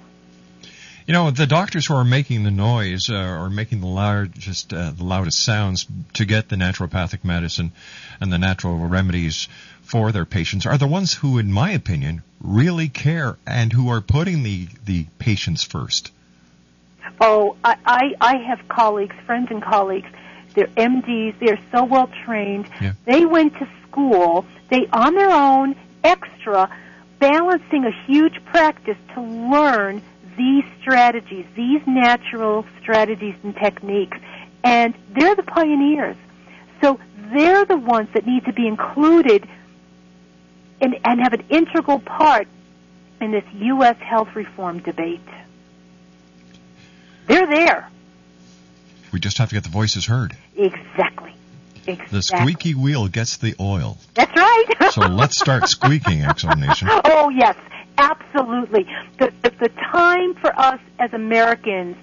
You 1.08 1.12
know, 1.12 1.32
the 1.32 1.48
doctors 1.48 1.86
who 1.86 1.94
are 1.94 2.04
making 2.04 2.44
the 2.44 2.52
noise 2.52 3.10
uh, 3.10 3.16
or 3.16 3.50
making 3.50 3.80
the 3.80 3.88
largest, 3.88 4.72
uh, 4.72 4.92
the 4.92 5.02
loudest 5.02 5.40
sounds 5.40 5.88
to 6.14 6.24
get 6.24 6.48
the 6.48 6.54
naturopathic 6.54 7.24
medicine 7.24 7.72
and 8.20 8.32
the 8.32 8.38
natural 8.38 8.76
remedies 8.76 9.48
for 9.82 10.12
their 10.12 10.24
patients 10.24 10.66
are 10.66 10.78
the 10.78 10.86
ones 10.86 11.14
who, 11.14 11.38
in 11.38 11.52
my 11.52 11.72
opinion, 11.72 12.22
really 12.40 12.88
care 12.88 13.36
and 13.44 13.72
who 13.72 13.88
are 13.88 14.00
putting 14.00 14.44
the, 14.44 14.68
the 14.84 15.06
patients 15.18 15.64
first. 15.64 16.12
Oh, 17.20 17.56
I, 17.64 17.76
I, 17.84 18.14
I 18.20 18.36
have 18.36 18.68
colleagues, 18.68 19.16
friends 19.26 19.48
and 19.50 19.60
colleagues. 19.60 20.08
They're 20.54 20.66
MDs. 20.66 21.38
They're 21.38 21.60
so 21.72 21.84
well 21.84 22.10
trained. 22.24 22.68
Yeah. 22.80 22.92
They 23.04 23.24
went 23.24 23.54
to 23.58 23.68
school. 23.88 24.46
They, 24.68 24.86
on 24.92 25.14
their 25.14 25.30
own, 25.30 25.76
extra, 26.04 26.70
balancing 27.18 27.84
a 27.84 27.92
huge 28.06 28.44
practice 28.46 28.96
to 29.14 29.20
learn 29.20 30.02
these 30.36 30.64
strategies, 30.80 31.46
these 31.54 31.82
natural 31.86 32.64
strategies 32.80 33.34
and 33.42 33.54
techniques. 33.54 34.18
And 34.64 34.94
they're 35.10 35.34
the 35.34 35.42
pioneers. 35.42 36.16
So 36.80 36.98
they're 37.34 37.64
the 37.64 37.76
ones 37.76 38.08
that 38.14 38.26
need 38.26 38.44
to 38.46 38.52
be 38.52 38.66
included 38.66 39.48
and, 40.80 40.96
and 41.04 41.20
have 41.20 41.32
an 41.32 41.44
integral 41.48 42.00
part 42.00 42.48
in 43.20 43.30
this 43.30 43.44
U.S. 43.52 43.96
health 43.98 44.34
reform 44.34 44.80
debate. 44.80 45.20
They're 47.26 47.46
there. 47.46 47.88
We 49.12 49.20
just 49.20 49.38
have 49.38 49.50
to 49.50 49.54
get 49.54 49.62
the 49.62 49.70
voices 49.70 50.06
heard. 50.06 50.36
Exactly. 50.56 51.34
Exactly. 51.86 52.18
The 52.18 52.22
squeaky 52.22 52.74
wheel 52.74 53.08
gets 53.08 53.38
the 53.38 53.54
oil. 53.58 53.98
That's 54.14 54.34
right. 54.36 54.92
So 54.92 55.00
let's 55.02 55.38
start 55.38 55.68
squeaking, 55.68 56.22
X 56.22 56.42
Zone 56.42 56.60
Nation. 56.60 56.88
Oh 56.90 57.28
yes, 57.30 57.56
absolutely. 57.98 58.86
The, 59.18 59.32
the 59.42 59.50
the 59.50 59.68
time 59.68 60.34
for 60.34 60.56
us 60.58 60.80
as 60.98 61.12
Americans, 61.12 61.96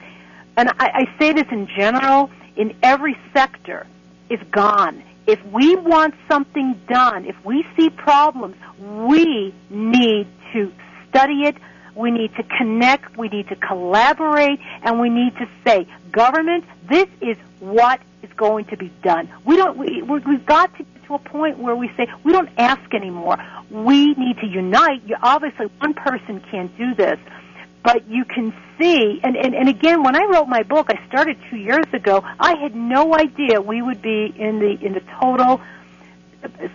and 0.58 0.70
I, 0.80 1.06
I 1.06 1.20
say 1.20 1.32
this 1.34 1.48
in 1.52 1.68
general, 1.78 2.30
in 2.58 2.76
every 2.84 3.18
sector, 3.34 3.88
is 4.30 4.40
gone. 4.52 5.04
If 5.28 5.44
we 5.46 5.76
want 5.76 6.16
something 6.28 6.80
done, 6.88 7.26
if 7.26 7.36
we 7.46 7.66
see 7.78 7.90
problems, 7.90 8.56
we 8.80 9.54
need 9.70 10.28
to 10.54 10.74
study 11.08 11.44
it. 11.44 11.56
We 11.96 12.12
need 12.12 12.36
to 12.36 12.44
connect. 12.44 13.18
We 13.18 13.30
need 13.30 13.48
to 13.50 13.56
collaborate, 13.56 14.60
and 14.82 15.00
we 15.00 15.10
need 15.10 15.36
to 15.38 15.48
say, 15.66 15.88
government, 16.12 16.66
this 16.90 17.08
is 17.22 17.38
what 17.60 18.00
going 18.40 18.66
to 18.66 18.78
be 18.78 18.90
done. 19.04 19.30
We 19.46 19.58
don't. 19.58 19.78
We, 19.78 20.02
we- 20.02 20.20
we've 20.30 20.46
got 20.46 20.72
to 20.78 20.84
get 20.84 21.06
to 21.08 21.14
a 21.16 21.20
point 21.20 21.60
where 21.60 21.76
we 21.76 21.90
say 21.98 22.08
we 22.24 22.32
don't 22.32 22.50
ask 22.58 22.94
anymore. 22.94 23.38
We 23.70 24.14
need 24.14 24.38
to 24.42 24.48
unite. 24.48 25.02
You, 25.06 25.18
obviously, 25.22 25.68
one 25.80 25.94
person 25.94 26.42
can't 26.50 26.76
do 26.78 26.96
this, 26.96 27.20
but 27.84 28.08
you 28.08 28.24
can 28.26 28.54
see. 28.80 29.20
And, 29.24 29.36
and 29.36 29.54
and 29.54 29.68
again, 29.70 30.04
when 30.04 30.16
I 30.16 30.24
wrote 30.32 30.48
my 30.48 30.64
book, 30.64 30.88
I 30.90 31.06
started 31.10 31.38
two 31.50 31.58
years 31.58 31.86
ago. 31.94 32.24
I 32.40 32.56
had 32.64 32.74
no 32.76 33.14
idea 33.14 33.60
we 33.62 33.82
would 33.82 34.02
be 34.02 34.34
in 34.38 34.60
the 34.60 34.72
in 34.86 34.94
the 34.94 35.04
total 35.22 35.62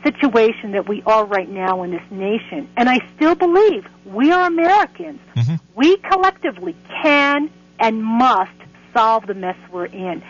situation 0.02 0.72
that 0.72 0.86
we 0.86 1.02
are 1.06 1.24
right 1.24 1.48
now 1.48 1.82
in 1.84 1.90
this 1.90 2.02
nation. 2.10 2.68
And 2.76 2.88
I 2.88 2.98
still 3.16 3.34
believe 3.34 3.86
we 4.04 4.30
are 4.30 4.46
Americans. 4.46 5.20
Mm-hmm. 5.36 5.54
We 5.74 5.96
collectively 5.96 6.76
can 7.02 7.50
and 7.80 8.02
must 8.04 8.52
solve 8.92 9.26
the 9.26 9.34
mess 9.34 9.56
we're 9.72 9.86
in. 9.86 10.22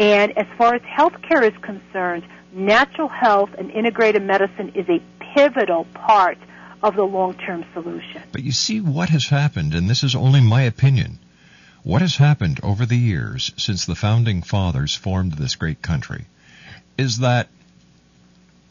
And 0.00 0.36
as 0.38 0.46
far 0.56 0.74
as 0.74 0.80
healthcare 0.80 1.42
is 1.42 1.56
concerned, 1.60 2.24
natural 2.52 3.08
health 3.08 3.50
and 3.58 3.70
integrated 3.70 4.22
medicine 4.22 4.72
is 4.74 4.88
a 4.88 5.02
pivotal 5.34 5.84
part 5.92 6.38
of 6.82 6.96
the 6.96 7.04
long-term 7.04 7.66
solution. 7.74 8.22
But 8.32 8.42
you 8.42 8.52
see 8.52 8.80
what 8.80 9.10
has 9.10 9.26
happened, 9.26 9.74
and 9.74 9.90
this 9.90 10.02
is 10.02 10.14
only 10.14 10.40
my 10.40 10.62
opinion. 10.62 11.18
What 11.82 12.00
has 12.00 12.16
happened 12.16 12.60
over 12.62 12.86
the 12.86 12.96
years 12.96 13.52
since 13.58 13.84
the 13.84 13.94
founding 13.94 14.40
fathers 14.40 14.94
formed 14.94 15.32
this 15.32 15.54
great 15.54 15.82
country 15.82 16.24
is 16.96 17.18
that 17.18 17.48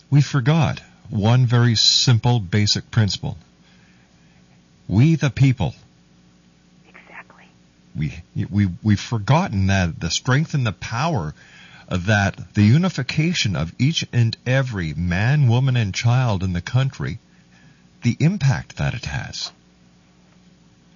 we 0.10 0.22
forgot 0.22 0.82
one 1.12 1.46
very 1.46 1.76
simple 1.76 2.40
basic 2.40 2.90
principle. 2.90 3.38
We 4.88 5.14
the 5.14 5.30
people. 5.30 5.76
We, 7.96 8.14
we, 8.50 8.68
we've 8.84 9.00
forgotten 9.00 9.68
that 9.68 10.00
the 10.00 10.12
strength 10.12 10.54
and 10.54 10.66
the 10.66 10.72
power 10.72 11.34
that 11.90 12.54
the 12.54 12.62
unification 12.62 13.56
of 13.56 13.74
each 13.80 14.06
and 14.14 14.38
every 14.46 14.94
man, 14.94 15.48
woman, 15.48 15.76
and 15.76 15.94
child 15.94 16.44
in 16.44 16.54
the 16.54 16.62
country, 16.62 17.18
the 18.04 18.16
impact 18.20 18.78
that 18.78 18.94
it 18.94 19.06
has. 19.06 19.52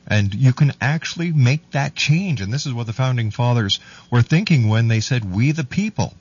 And 0.05 0.33
you 0.33 0.53
can 0.53 0.73
actually 0.81 1.31
make 1.31 1.71
that 1.71 1.95
change. 1.95 2.41
And 2.41 2.53
this 2.53 2.65
is 2.65 2.73
what 2.73 2.85
the 2.85 2.93
founding 2.93 3.31
fathers 3.31 3.79
were 4.11 4.21
thinking 4.21 4.69
when 4.69 4.87
they 4.87 4.99
said, 4.99 5.33
we 5.33 5.51
the 5.51 5.63
people. 5.63 6.13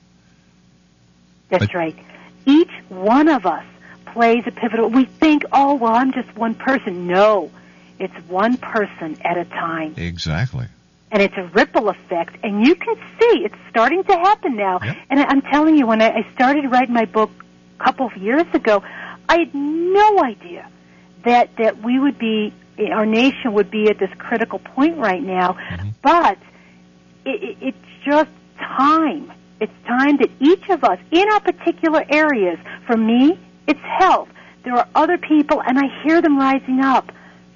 That's 1.49 1.67
But- 1.67 1.75
right. 1.75 1.97
Each 2.45 2.71
one 2.89 3.29
of 3.29 3.45
us 3.45 3.63
plays 4.07 4.43
a 4.47 4.51
pivotal. 4.51 4.89
We 4.89 5.05
think, 5.05 5.45
oh, 5.51 5.75
well, 5.75 5.93
I'm 5.93 6.11
just 6.11 6.35
one 6.35 6.55
person. 6.55 7.07
No, 7.07 7.51
it's 7.99 8.15
one 8.27 8.57
person 8.57 9.17
at 9.21 9.37
a 9.37 9.45
time. 9.45 9.93
Exactly. 9.97 10.67
and 11.11 11.21
it's 11.21 11.37
a 11.37 11.43
ripple 11.53 11.89
effect, 11.89 12.35
and 12.43 12.65
you 12.65 12.75
can 12.75 12.95
see 13.19 13.43
it's 13.45 13.55
starting 13.69 14.03
to 14.03 14.13
happen 14.13 14.55
now. 14.55 14.79
Yep. 14.83 14.97
And 15.11 15.19
I'm 15.19 15.41
telling 15.43 15.77
you, 15.77 15.85
when 15.85 16.01
I 16.01 16.25
started 16.33 16.71
writing 16.71 16.93
my 16.93 17.05
book 17.05 17.29
a 17.79 17.83
couple 17.83 18.07
of 18.07 18.17
years 18.17 18.47
ago, 18.53 18.83
I 19.29 19.37
had 19.39 19.53
no 19.53 20.23
idea 20.23 20.67
that 21.23 21.55
that 21.57 21.81
we 21.83 21.99
would 21.99 22.17
be, 22.17 22.51
eh, 22.79 22.89
our 22.89 23.05
nation 23.05 23.53
would 23.53 23.69
be 23.69 23.89
at 23.89 23.99
this 23.99 24.09
critical 24.17 24.59
point 24.59 24.97
right 24.97 25.21
now. 25.21 25.53
Mm-hmm. 25.53 25.89
but 26.01 26.37
it, 27.25 27.43
it, 27.43 27.57
it's 27.61 27.87
just 28.05 28.31
time. 28.57 29.31
It's 29.61 29.71
time 29.87 30.17
that 30.17 30.29
each 30.41 30.67
of 30.69 30.83
us, 30.83 30.99
in 31.11 31.29
our 31.31 31.39
particular 31.39 32.03
areas, 32.09 32.57
for 32.87 32.97
me, 32.97 33.39
it's 33.67 33.79
health. 33.79 34.29
There 34.63 34.73
are 34.73 34.87
other 34.95 35.17
people, 35.17 35.61
and 35.61 35.77
I 35.77 35.87
hear 36.03 36.21
them 36.21 36.37
rising 36.37 36.79
up. 36.81 37.11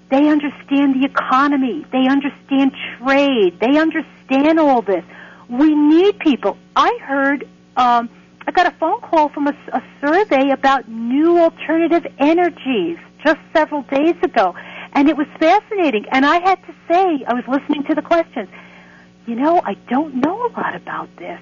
They 0.10 0.30
understand 0.30 1.02
the 1.02 1.06
economy. 1.06 1.86
They 1.92 2.08
understand 2.08 2.72
trade. 2.98 3.60
They 3.60 3.78
understand 3.78 4.60
all 4.60 4.82
this. 4.82 5.04
We 5.50 5.76
need 5.76 6.20
people. 6.20 6.58
I 6.76 6.98
heard, 7.02 7.48
um, 7.76 8.10
I 8.46 8.52
got 8.52 8.68
a 8.68 8.72
phone 8.72 9.02
call 9.02 9.30
from 9.30 9.48
a, 9.48 9.56
a 9.74 9.84
survey 10.02 10.52
about 10.52 10.88
new 10.88 11.40
alternative 11.40 12.06
energies 12.20 12.98
just 13.26 13.40
several 13.54 13.82
days 13.84 14.16
ago, 14.24 14.56
and 14.94 15.10
it 15.10 15.18
was 15.18 15.28
fascinating. 15.40 16.06
And 16.12 16.26
I 16.26 16.40
had 16.40 16.60
to 16.68 16.74
say, 16.90 17.26
I 17.28 17.34
was 17.34 17.44
listening 17.48 17.84
to 17.86 17.96
the 17.96 18.02
questions. 18.02 18.50
You 19.26 19.36
know, 19.36 19.62
I 19.66 19.74
don't 19.90 20.16
know 20.16 20.48
a 20.48 20.52
lot 20.58 20.76
about 20.76 21.10
this. 21.18 21.40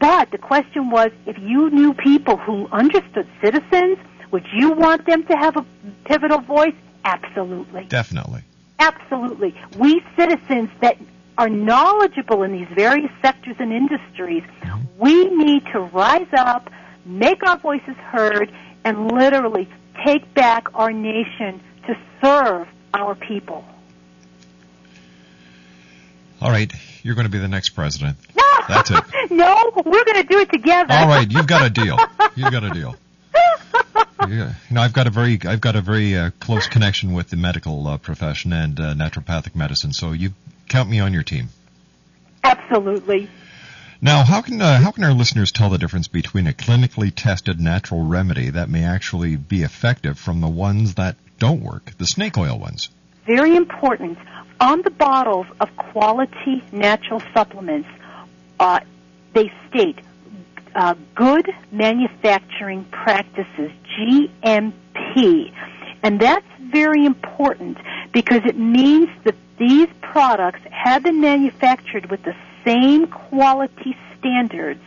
But 0.00 0.32
the 0.32 0.38
question 0.38 0.90
was, 0.90 1.10
if 1.26 1.38
you 1.38 1.70
knew 1.70 1.94
people 1.94 2.36
who 2.36 2.66
understood 2.72 3.28
citizens, 3.42 3.98
would 4.32 4.44
you 4.52 4.72
want 4.72 5.06
them 5.06 5.24
to 5.24 5.36
have 5.36 5.56
a 5.56 5.64
pivotal 6.04 6.40
voice? 6.40 6.74
Absolutely. 7.04 7.84
Definitely. 7.84 8.42
Absolutely. 8.78 9.54
We 9.78 10.02
citizens 10.16 10.70
that 10.80 10.98
are 11.36 11.48
knowledgeable 11.48 12.42
in 12.42 12.52
these 12.52 12.68
various 12.74 13.10
sectors 13.20 13.56
and 13.58 13.72
industries, 13.72 14.42
mm-hmm. 14.42 14.82
we 14.98 15.28
need 15.30 15.64
to 15.72 15.80
rise 15.80 16.28
up, 16.36 16.70
make 17.04 17.42
our 17.46 17.58
voices 17.58 17.96
heard, 17.96 18.52
and 18.84 19.10
literally 19.10 19.68
take 20.04 20.32
back 20.34 20.66
our 20.74 20.92
nation 20.92 21.60
to 21.86 21.96
serve 22.22 22.68
our 22.92 23.14
people. 23.14 23.64
All 26.40 26.50
right, 26.50 26.70
you're 27.02 27.14
going 27.14 27.26
to 27.26 27.30
be 27.30 27.38
the 27.38 27.48
next 27.48 27.70
president. 27.70 28.18
No, 28.36 28.42
That's 28.68 28.90
it. 28.90 29.04
no, 29.30 29.72
we're 29.84 30.04
going 30.04 30.22
to 30.22 30.28
do 30.28 30.40
it 30.40 30.52
together. 30.52 30.92
All 30.92 31.08
right, 31.08 31.30
you've 31.30 31.46
got 31.46 31.64
a 31.64 31.70
deal. 31.70 31.98
You've 32.36 32.50
got 32.50 32.64
a 32.64 32.70
deal. 32.70 32.96
Yeah. 34.28 34.54
You 34.70 34.74
know, 34.74 34.80
I've 34.80 34.92
got 34.92 35.06
a 35.06 35.10
very, 35.10 35.38
I've 35.44 35.60
got 35.60 35.76
a 35.76 35.80
very 35.80 36.16
uh, 36.16 36.30
close 36.40 36.66
connection 36.66 37.12
with 37.12 37.28
the 37.28 37.36
medical 37.36 37.86
uh, 37.86 37.98
profession 37.98 38.52
and 38.52 38.78
uh, 38.80 38.94
naturopathic 38.94 39.54
medicine. 39.54 39.92
So 39.92 40.12
you 40.12 40.30
count 40.68 40.88
me 40.88 41.00
on 41.00 41.12
your 41.12 41.22
team. 41.22 41.48
Absolutely. 42.42 43.28
Now, 44.00 44.22
how 44.24 44.42
can 44.42 44.60
uh, 44.60 44.80
how 44.80 44.90
can 44.90 45.04
our 45.04 45.12
listeners 45.12 45.52
tell 45.52 45.70
the 45.70 45.78
difference 45.78 46.08
between 46.08 46.46
a 46.46 46.52
clinically 46.52 47.12
tested 47.14 47.60
natural 47.60 48.02
remedy 48.04 48.50
that 48.50 48.68
may 48.68 48.84
actually 48.84 49.36
be 49.36 49.62
effective 49.62 50.18
from 50.18 50.40
the 50.40 50.48
ones 50.48 50.94
that 50.94 51.16
don't 51.38 51.62
work, 51.62 51.92
the 51.98 52.06
snake 52.06 52.36
oil 52.36 52.58
ones? 52.58 52.90
Very 53.26 53.56
important. 53.56 54.18
On 54.60 54.82
the 54.82 54.90
bottles 54.90 55.46
of 55.60 55.74
quality 55.76 56.62
natural 56.70 57.22
supplements, 57.32 57.88
uh, 58.60 58.80
they 59.32 59.50
state 59.68 59.98
uh, 60.74 60.94
good 61.14 61.48
manufacturing 61.72 62.84
practices, 62.86 63.70
GMP. 63.98 65.52
And 66.02 66.20
that's 66.20 66.46
very 66.60 67.04
important 67.04 67.78
because 68.12 68.42
it 68.44 68.58
means 68.58 69.08
that 69.24 69.36
these 69.58 69.88
products 70.00 70.60
have 70.70 71.02
been 71.02 71.20
manufactured 71.20 72.10
with 72.10 72.22
the 72.24 72.34
same 72.64 73.06
quality 73.06 73.96
standards 74.18 74.80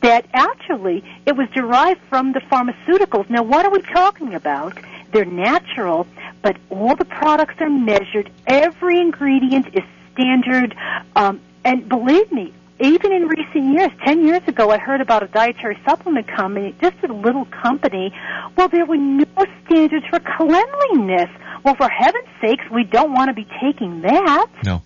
that 0.00 0.26
actually 0.32 1.02
it 1.26 1.36
was 1.36 1.48
derived 1.50 2.00
from 2.08 2.32
the 2.32 2.40
pharmaceuticals. 2.40 3.28
Now, 3.28 3.42
what 3.42 3.66
are 3.66 3.70
we 3.70 3.82
talking 3.82 4.34
about? 4.34 4.78
They're 5.12 5.24
natural, 5.24 6.06
but 6.42 6.56
all 6.70 6.94
the 6.94 7.04
products 7.04 7.54
are 7.60 7.70
measured. 7.70 8.30
Every 8.46 9.00
ingredient 9.00 9.74
is 9.74 9.82
standard. 10.12 10.76
Um, 11.16 11.40
and 11.64 11.88
believe 11.88 12.30
me, 12.30 12.52
even 12.80 13.12
in 13.12 13.26
recent 13.26 13.72
years, 13.72 13.90
10 14.04 14.24
years 14.24 14.42
ago, 14.46 14.70
I 14.70 14.78
heard 14.78 15.00
about 15.00 15.22
a 15.22 15.26
dietary 15.26 15.78
supplement 15.84 16.28
company, 16.28 16.74
just 16.80 16.96
a 17.02 17.12
little 17.12 17.44
company. 17.46 18.12
Well, 18.56 18.68
there 18.68 18.86
were 18.86 18.96
no 18.96 19.26
standards 19.66 20.06
for 20.06 20.20
cleanliness. 20.20 21.30
Well, 21.64 21.74
for 21.74 21.88
heaven's 21.88 22.28
sakes, 22.40 22.64
we 22.70 22.84
don't 22.84 23.12
want 23.12 23.28
to 23.28 23.34
be 23.34 23.46
taking 23.60 24.02
that. 24.02 24.48
No. 24.64 24.82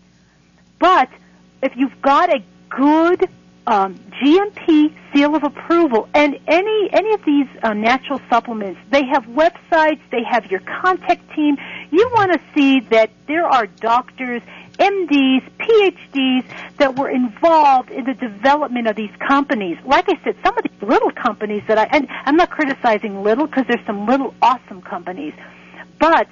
But 0.78 1.10
if 1.62 1.76
you've 1.76 2.00
got 2.00 2.30
a 2.30 2.42
good 2.70 3.28
um, 3.66 3.94
GMP 4.20 4.92
seal 5.12 5.36
of 5.36 5.44
approval, 5.44 6.08
and 6.14 6.38
any 6.48 6.88
any 6.92 7.12
of 7.12 7.24
these 7.24 7.46
uh, 7.62 7.74
natural 7.74 8.20
supplements, 8.28 8.80
they 8.90 9.04
have 9.04 9.24
websites, 9.26 10.00
they 10.10 10.24
have 10.24 10.50
your 10.50 10.60
contact 10.60 11.22
team. 11.34 11.56
You 11.90 12.10
want 12.14 12.32
to 12.32 12.40
see 12.54 12.80
that 12.90 13.10
there 13.28 13.46
are 13.46 13.66
doctors, 13.66 14.42
MDs, 14.82 15.48
PhDs 15.60 16.44
that 16.78 16.98
were 16.98 17.08
involved 17.08 17.90
in 17.90 18.04
the 18.04 18.14
development 18.14 18.88
of 18.88 18.96
these 18.96 19.14
companies. 19.28 19.78
Like 19.84 20.08
I 20.08 20.18
said, 20.24 20.36
some 20.44 20.58
of 20.58 20.64
these 20.64 20.82
little 20.82 21.12
companies 21.12 21.62
that 21.68 21.78
I 21.78 21.84
and 21.84 22.08
I'm 22.10 22.36
not 22.36 22.50
criticizing 22.50 23.22
little 23.22 23.46
because 23.46 23.64
there's 23.68 23.86
some 23.86 24.06
little 24.06 24.34
awesome 24.42 24.82
companies, 24.82 25.34
but 26.00 26.26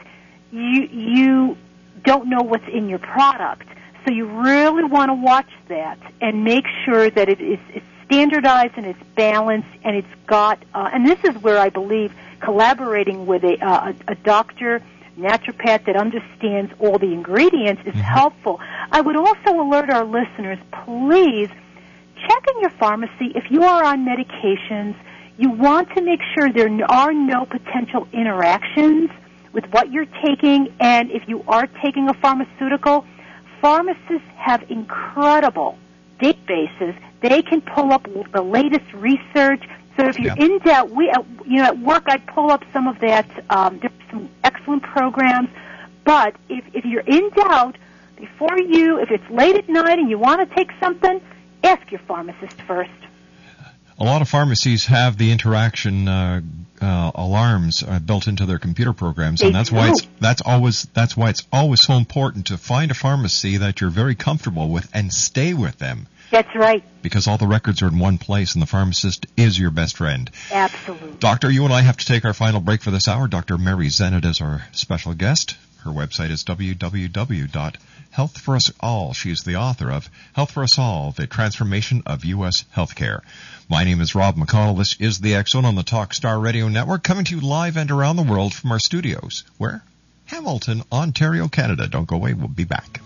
you 0.51 0.89
you 0.91 1.57
don't 2.03 2.29
know 2.29 2.43
what's 2.43 2.67
in 2.67 2.89
your 2.89 2.99
product. 2.99 3.69
So 4.05 4.13
you 4.13 4.27
really 4.27 4.85
want 4.85 5.11
to 5.11 5.15
watch 5.15 5.51
that 5.69 5.99
and 6.21 6.43
make 6.43 6.65
sure 6.85 7.09
that 7.09 7.29
it 7.29 7.41
is 7.41 7.61
it's 7.69 7.87
standardized 8.07 8.75
and 8.77 8.87
it's 8.87 9.03
balanced 9.15 9.69
and 9.85 9.95
it's 9.95 10.15
got. 10.27 10.59
Uh, 10.75 10.91
and 10.93 11.07
this 11.07 11.23
is 11.23 11.41
where 11.41 11.59
I 11.59 11.69
believe 11.69 12.13
collaborating 12.41 13.27
with 13.27 13.45
a, 13.45 13.65
uh, 13.65 13.93
a, 14.09 14.13
a 14.13 14.15
doctor, 14.17 14.83
naturopath 15.19 15.85
that 15.87 15.97
understands 15.97 16.73
all 16.79 16.99
the 16.99 17.13
ingredients 17.13 17.83
is 17.87 17.95
helpful. 17.95 18.61
I 18.91 19.01
would 19.01 19.17
also 19.17 19.61
alert 19.61 19.91
our 19.91 20.05
listeners, 20.05 20.59
please 20.85 21.49
check 22.27 22.45
in 22.55 22.61
your 22.61 22.71
pharmacy 22.71 23.33
if 23.35 23.51
you 23.51 23.63
are 23.65 23.85
on 23.85 24.05
medications. 24.07 24.95
You 25.37 25.51
want 25.51 25.89
to 25.95 26.03
make 26.03 26.21
sure 26.35 26.53
there 26.53 26.71
are 26.91 27.13
no 27.13 27.47
potential 27.47 28.07
interactions 28.13 29.11
with 29.53 29.65
what 29.73 29.91
you're 29.91 30.07
taking, 30.25 30.73
and 30.81 31.11
if 31.11 31.29
you 31.29 31.43
are 31.49 31.67
taking 31.83 32.09
a 32.09 32.15
pharmaceutical, 32.15 33.05
pharmacists 33.61 34.29
have 34.37 34.63
incredible 34.71 35.77
databases. 36.21 36.95
They 37.21 37.43
can 37.43 37.61
pull 37.63 37.93
up 37.93 38.07
the 38.33 38.43
latest 38.43 38.93
research. 38.95 39.63
So 39.97 40.07
if 40.09 40.19
you're 40.19 40.35
Yeah. 40.37 40.45
in 40.45 40.59
doubt, 40.61 40.91
we, 40.91 41.11
you 41.47 41.57
know, 41.57 41.65
at 41.65 41.79
work 41.79 42.05
I 42.07 42.19
pull 42.19 42.51
up 42.51 42.65
some 42.73 42.87
of 42.87 42.99
that. 43.01 43.27
Um, 43.51 43.79
some 44.11 44.29
excellent 44.45 44.83
programs. 44.83 45.49
But 46.05 46.35
if, 46.49 46.65
if 46.75 46.85
you're 46.85 47.03
in 47.03 47.31
doubt, 47.31 47.77
before 48.17 48.59
you, 48.59 48.99
if 48.99 49.11
it's 49.11 49.29
late 49.31 49.57
at 49.57 49.69
night 49.69 49.99
and 49.99 50.11
you 50.11 50.19
want 50.19 50.49
to 50.49 50.55
take 50.55 50.71
something, 50.81 51.21
ask 51.65 51.91
your 51.91 52.01
pharmacist 52.01 52.61
first. 52.63 52.91
A 53.99 54.05
lot 54.05 54.23
of 54.23 54.29
pharmacies 54.29 54.87
have 54.87 55.19
the 55.19 55.31
interaction 55.31 56.09
uh, 56.09 56.41
uh, 56.81 57.11
alarms 57.15 57.83
uh, 57.83 57.99
built 57.99 58.29
into 58.29 58.47
their 58.47 58.59
computer 58.59 58.95
programs, 58.95 59.43
and 59.43 59.51
They 59.51 59.59
that's 59.59 59.71
why 59.71 59.91
it's 59.91 60.09
that's 60.21 60.41
always 60.41 60.85
that's 60.95 61.17
why 61.17 61.29
it's 61.29 61.47
always 61.53 61.83
so 61.83 61.95
important 61.95 62.47
to 62.47 62.57
find 62.57 62.91
a 62.91 62.95
pharmacy 62.95 63.59
that 63.59 63.81
you're 63.81 63.91
very 63.91 64.15
comfortable 64.15 64.71
with 64.71 64.89
and 64.95 65.13
stay 65.13 65.53
with 65.53 65.77
them 65.79 66.07
That's 66.31 66.55
right. 66.55 66.85
because 67.03 67.27
all 67.27 67.39
the 67.39 67.47
records 67.47 67.83
are 67.83 67.89
in 67.89 67.99
one 67.99 68.19
place, 68.19 68.55
and 68.55 68.63
the 68.63 68.67
pharmacist 68.67 69.27
is 69.37 69.59
your 69.59 69.71
best 69.71 69.97
friend. 69.97 70.31
Absolutely. 70.53 71.13
Doctor, 71.19 71.51
you 71.51 71.65
and 71.65 71.73
I 71.73 71.81
have 71.81 71.97
to 71.97 72.07
take 72.07 72.25
our 72.25 72.35
final 72.35 72.61
break 72.61 72.83
for 72.83 72.91
this 72.93 73.09
hour. 73.09 73.27
Dr. 73.27 73.59
Mary 73.59 73.89
Zennett 73.89 74.25
is 74.25 74.41
our 74.41 74.63
special 74.73 75.15
guest. 75.15 75.57
Her 75.85 75.91
website 75.91 76.31
is 76.31 76.45
www.healthforusall. 76.45 79.15
She's 79.15 79.43
the 79.43 79.57
author 79.57 79.91
of 79.91 80.09
Health 80.35 80.53
for 80.53 80.63
Us 80.63 80.79
All, 80.79 81.13
The 81.13 81.27
Transformation 81.27 82.03
of 82.07 82.25
U.S. 82.25 82.65
Healthcare. 82.77 83.21
My 83.69 83.83
name 83.85 84.01
is 84.01 84.15
Rob 84.15 84.37
McConnell. 84.37 84.77
This 84.77 84.97
is 85.01 85.19
the 85.21 85.43
Zone 85.49 85.65
on 85.65 85.75
the 85.75 85.83
Talkstar 85.83 86.41
Radio 86.43 86.69
Network, 86.69 87.03
coming 87.03 87.25
to 87.25 87.35
you 87.35 87.41
live 87.41 87.77
and 87.77 87.91
around 87.91 88.17
the 88.17 88.23
world 88.23 88.53
from 88.55 88.71
our 88.73 88.79
studios. 88.79 89.45
Where? 89.59 89.83
Hamilton, 90.27 90.83
Ontario, 90.93 91.49
Canada. 91.49 91.89
Don't 91.89 92.07
go 92.07 92.17
away. 92.17 92.35
We'll 92.35 92.49
be 92.49 92.65
back. 92.65 93.01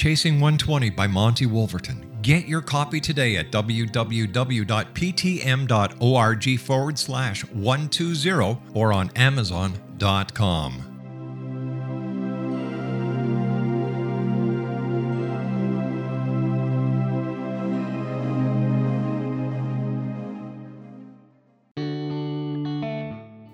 Chasing 0.00 0.40
120 0.40 0.88
by 0.88 1.06
Monte 1.06 1.44
Wolverton. 1.44 2.16
Get 2.22 2.48
your 2.48 2.62
copy 2.62 3.02
today 3.02 3.36
at 3.36 3.52
www.ptm.org 3.52 3.90
forward 6.58 6.98
slash 6.98 7.44
120 7.44 8.58
or 8.72 8.94
on 8.94 9.10
amazon.com. 9.14 10.72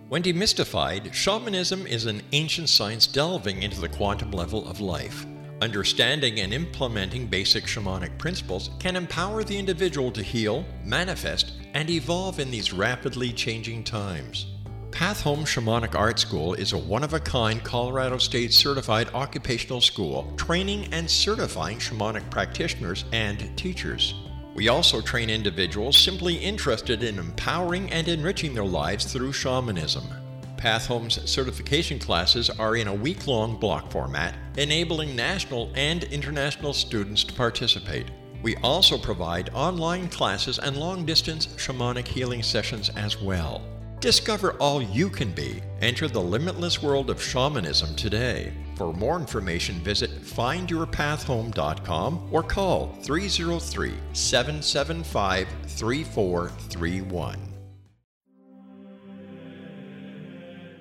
When 0.08 0.22
demystified, 0.22 1.12
shamanism 1.12 1.88
is 1.88 2.06
an 2.06 2.22
ancient 2.30 2.68
science 2.68 3.08
delving 3.08 3.64
into 3.64 3.80
the 3.80 3.88
quantum 3.88 4.30
level 4.30 4.68
of 4.68 4.80
life. 4.80 5.26
Understanding 5.62 6.40
and 6.40 6.52
implementing 6.52 7.26
basic 7.26 7.64
shamanic 7.64 8.18
principles 8.18 8.68
can 8.78 8.94
empower 8.94 9.42
the 9.42 9.58
individual 9.58 10.10
to 10.10 10.22
heal, 10.22 10.66
manifest, 10.84 11.52
and 11.72 11.88
evolve 11.88 12.38
in 12.38 12.50
these 12.50 12.74
rapidly 12.74 13.32
changing 13.32 13.82
times. 13.82 14.46
Path 14.90 15.22
Home 15.22 15.44
Shamanic 15.44 15.94
Art 15.94 16.18
School 16.18 16.52
is 16.52 16.74
a 16.74 16.78
one 16.78 17.02
of 17.02 17.14
a 17.14 17.20
kind 17.20 17.64
Colorado 17.64 18.18
State 18.18 18.52
certified 18.52 19.08
occupational 19.14 19.80
school 19.80 20.30
training 20.36 20.92
and 20.92 21.10
certifying 21.10 21.78
shamanic 21.78 22.30
practitioners 22.30 23.06
and 23.12 23.56
teachers. 23.56 24.14
We 24.54 24.68
also 24.68 25.00
train 25.00 25.30
individuals 25.30 25.96
simply 25.96 26.34
interested 26.34 27.02
in 27.02 27.18
empowering 27.18 27.90
and 27.92 28.08
enriching 28.08 28.52
their 28.52 28.64
lives 28.64 29.10
through 29.10 29.32
shamanism. 29.32 30.04
Path 30.56 30.86
Home's 30.86 31.30
certification 31.30 31.98
classes 31.98 32.50
are 32.50 32.76
in 32.76 32.88
a 32.88 32.94
week 32.94 33.26
long 33.26 33.56
block 33.56 33.90
format, 33.90 34.34
enabling 34.56 35.14
national 35.14 35.70
and 35.74 36.04
international 36.04 36.72
students 36.72 37.24
to 37.24 37.34
participate. 37.34 38.10
We 38.42 38.56
also 38.56 38.98
provide 38.98 39.50
online 39.52 40.08
classes 40.08 40.58
and 40.58 40.76
long 40.76 41.04
distance 41.04 41.48
shamanic 41.56 42.06
healing 42.06 42.42
sessions 42.42 42.90
as 42.90 43.20
well. 43.20 43.62
Discover 44.00 44.52
all 44.54 44.82
you 44.82 45.08
can 45.08 45.32
be. 45.32 45.62
Enter 45.80 46.06
the 46.06 46.20
limitless 46.20 46.82
world 46.82 47.10
of 47.10 47.22
shamanism 47.22 47.96
today. 47.96 48.52
For 48.76 48.92
more 48.92 49.18
information, 49.18 49.76
visit 49.76 50.22
findyourpathhome.com 50.22 52.28
or 52.30 52.42
call 52.42 52.92
303 53.02 53.94
775 54.12 55.48
3431. 55.66 57.55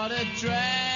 What 0.00 0.12
a 0.12 0.24
drag 0.40 0.89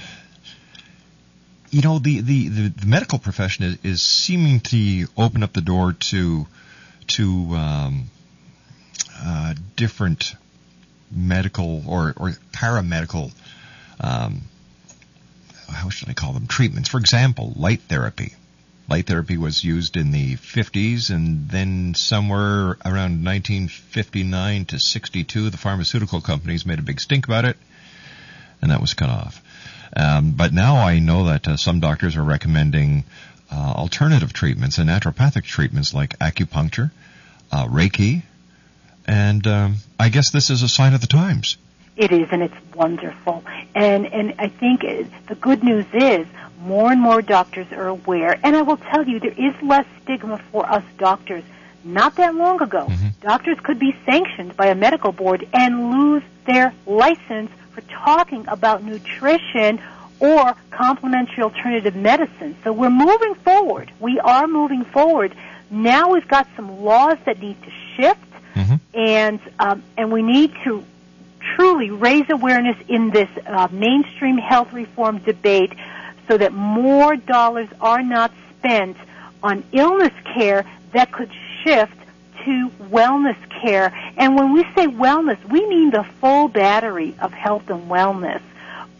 You 1.70 1.82
know, 1.82 1.98
the, 1.98 2.20
the, 2.20 2.48
the, 2.48 2.68
the 2.68 2.86
medical 2.86 3.18
profession 3.18 3.64
is, 3.64 3.78
is 3.82 4.02
seeming 4.02 4.61
to 4.61 5.07
open 5.16 5.42
up 5.42 5.52
the 5.52 5.61
door 5.61 5.92
to 5.92 6.46
to 7.09 7.55
um, 7.55 8.11
uh, 9.20 9.55
different 9.76 10.34
medical 11.11 11.84
or, 11.86 12.14
or 12.16 12.30
paramedical 12.52 13.32
um, 14.00 14.42
how 15.68 15.90
should 15.90 16.09
I 16.09 16.14
call 16.14 16.32
them 16.32 16.46
treatments. 16.46 16.88
For 16.88 16.98
example, 16.98 17.52
light 17.57 17.82
therapy. 17.82 18.34
Light 18.89 19.07
therapy 19.07 19.39
was 19.39 19.64
used 19.64 19.97
in 19.97 20.11
the 20.11 20.37
50s, 20.37 21.11
and 21.11 21.49
then 21.49 21.95
somewhere 21.95 22.76
around 22.85 23.24
1959 23.24 24.66
to 24.66 24.78
62, 24.78 25.51
the 25.51 25.57
pharmaceutical 25.57 26.20
companies 26.20 26.66
made 26.66 26.78
a 26.78 26.82
big 26.82 27.01
stink 27.01 27.26
about 27.26 27.47
it, 27.47 27.57
and 28.61 28.70
that 28.70 28.82
was 28.82 28.93
cut 28.93 29.09
off. 29.09 29.43
Um, 29.97 30.32
but 30.32 30.53
now 30.53 30.76
I 30.76 30.99
know 30.99 31.26
that 31.26 31.49
uh, 31.49 31.57
some 31.57 31.80
doctors 31.80 32.16
are 32.16 32.22
recommending 32.22 33.05
uh, 33.51 33.72
alternative 33.76 34.32
treatments 34.32 34.78
and 34.78 34.91
naturopathic 34.91 35.45
treatments 35.45 35.95
like 35.95 36.18
acupuncture, 36.18 36.91
uh, 37.53 37.66
Reiki, 37.66 38.22
and 39.07 39.47
um, 39.47 39.76
I 39.99 40.11
guess 40.11 40.30
this 40.30 40.51
is 40.51 40.62
a 40.62 40.68
sign 40.68 40.93
of 40.93 41.01
the 41.01 41.07
times. 41.07 41.57
It 41.97 42.11
is, 42.12 42.28
and 42.32 42.42
it's 42.42 42.55
wonderful. 42.74 43.45
And 43.74 44.07
and 44.07 44.34
I 44.38 44.49
think 44.49 44.82
it, 44.84 45.07
the 45.28 45.36
good 45.36 45.62
news 45.62 45.86
is 45.92 46.26
more 46.61 46.90
and 46.90 47.01
more 47.01 47.22
doctors 47.22 47.66
are 47.72 47.86
aware. 47.88 48.38
And 48.42 48.57
I 48.57 48.62
will 48.62 48.78
tell 48.78 49.07
you, 49.07 49.20
there 49.20 49.32
is 49.36 49.55
less 49.62 49.86
stigma 50.03 50.38
for 50.51 50.68
us 50.68 50.82
doctors. 50.99 51.45
Not 51.84 52.16
that 52.16 52.34
long 52.34 52.62
ago, 52.62 52.88
doctors 53.20 53.59
could 53.62 53.78
be 53.78 53.95
sanctioned 54.07 54.57
by 54.57 54.66
a 54.68 54.74
medical 54.74 55.12
board 55.12 55.47
and 55.53 55.90
lose 55.92 56.22
their 56.47 56.72
license 56.86 57.51
for 57.72 57.82
talking 57.82 58.45
about 58.49 58.82
nutrition 58.82 59.80
or 60.18 60.55
complementary 60.70 61.42
alternative 61.42 61.95
medicine. 61.95 62.57
So 62.64 62.72
we're 62.72 62.88
moving 62.90 63.34
forward. 63.34 63.90
We 64.01 64.18
are 64.20 64.47
moving 64.47 64.84
forward. 64.86 65.34
Now 65.70 66.11
we've 66.12 66.26
got 66.26 66.49
some 66.57 66.82
laws 66.82 67.18
that 67.26 67.40
need 67.40 67.62
to 67.62 67.70
shift, 67.97 68.20
and 68.95 69.40
um, 69.59 69.82
and 69.99 70.11
we 70.11 70.22
need 70.22 70.55
to 70.64 70.84
truly 71.55 71.90
raise 71.90 72.28
awareness 72.30 72.76
in 72.88 73.11
this 73.11 73.28
uh, 73.46 73.68
mainstream 73.70 74.38
health 74.38 74.72
reform 74.72 75.18
debate 75.18 75.72
so 76.28 76.38
that 76.38 76.52
more 76.52 77.16
dollars 77.16 77.68
are 77.80 78.02
not 78.02 78.32
spent 78.59 78.96
on 79.42 79.62
illness 79.72 80.12
care 80.34 80.64
that 80.92 81.12
could 81.12 81.30
shift 81.62 81.96
to 82.44 82.70
wellness 82.90 83.36
care. 83.62 83.92
And 84.16 84.36
when 84.36 84.52
we 84.52 84.62
say 84.74 84.86
wellness, 84.86 85.42
we 85.48 85.66
mean 85.66 85.90
the 85.90 86.05
full 86.20 86.48
battery 86.48 87.14
of 87.20 87.32
health 87.32 87.68
and 87.70 87.90
wellness. 87.90 88.42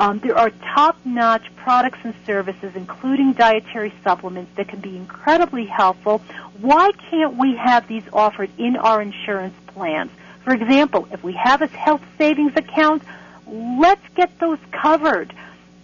Um, 0.01 0.19
there 0.19 0.37
are 0.37 0.51
top-notch 0.51 1.55
products 1.57 1.99
and 2.03 2.15
services, 2.27 2.73
including 2.75 3.33
dietary 3.35 3.93
supplements, 4.03 4.51
that 4.57 4.69
can 4.69 4.81
be 4.81 4.97
incredibly 4.97 5.67
helpful. 5.67 6.19
Why 6.61 6.91
can't 7.11 7.37
we 7.37 7.57
have 7.57 7.87
these 7.87 8.03
offered 8.13 8.51
in 8.59 8.77
our 8.77 9.01
insurance 9.01 9.55
plans? 9.69 10.11
For 10.45 10.55
example, 10.55 11.09
if 11.11 11.25
we 11.25 11.33
have 11.33 11.63
a 11.63 11.67
health 11.67 12.03
savings 12.19 12.53
account, 12.55 13.03
let's 13.47 14.07
get 14.15 14.39
those 14.39 14.59
covered. 14.71 15.35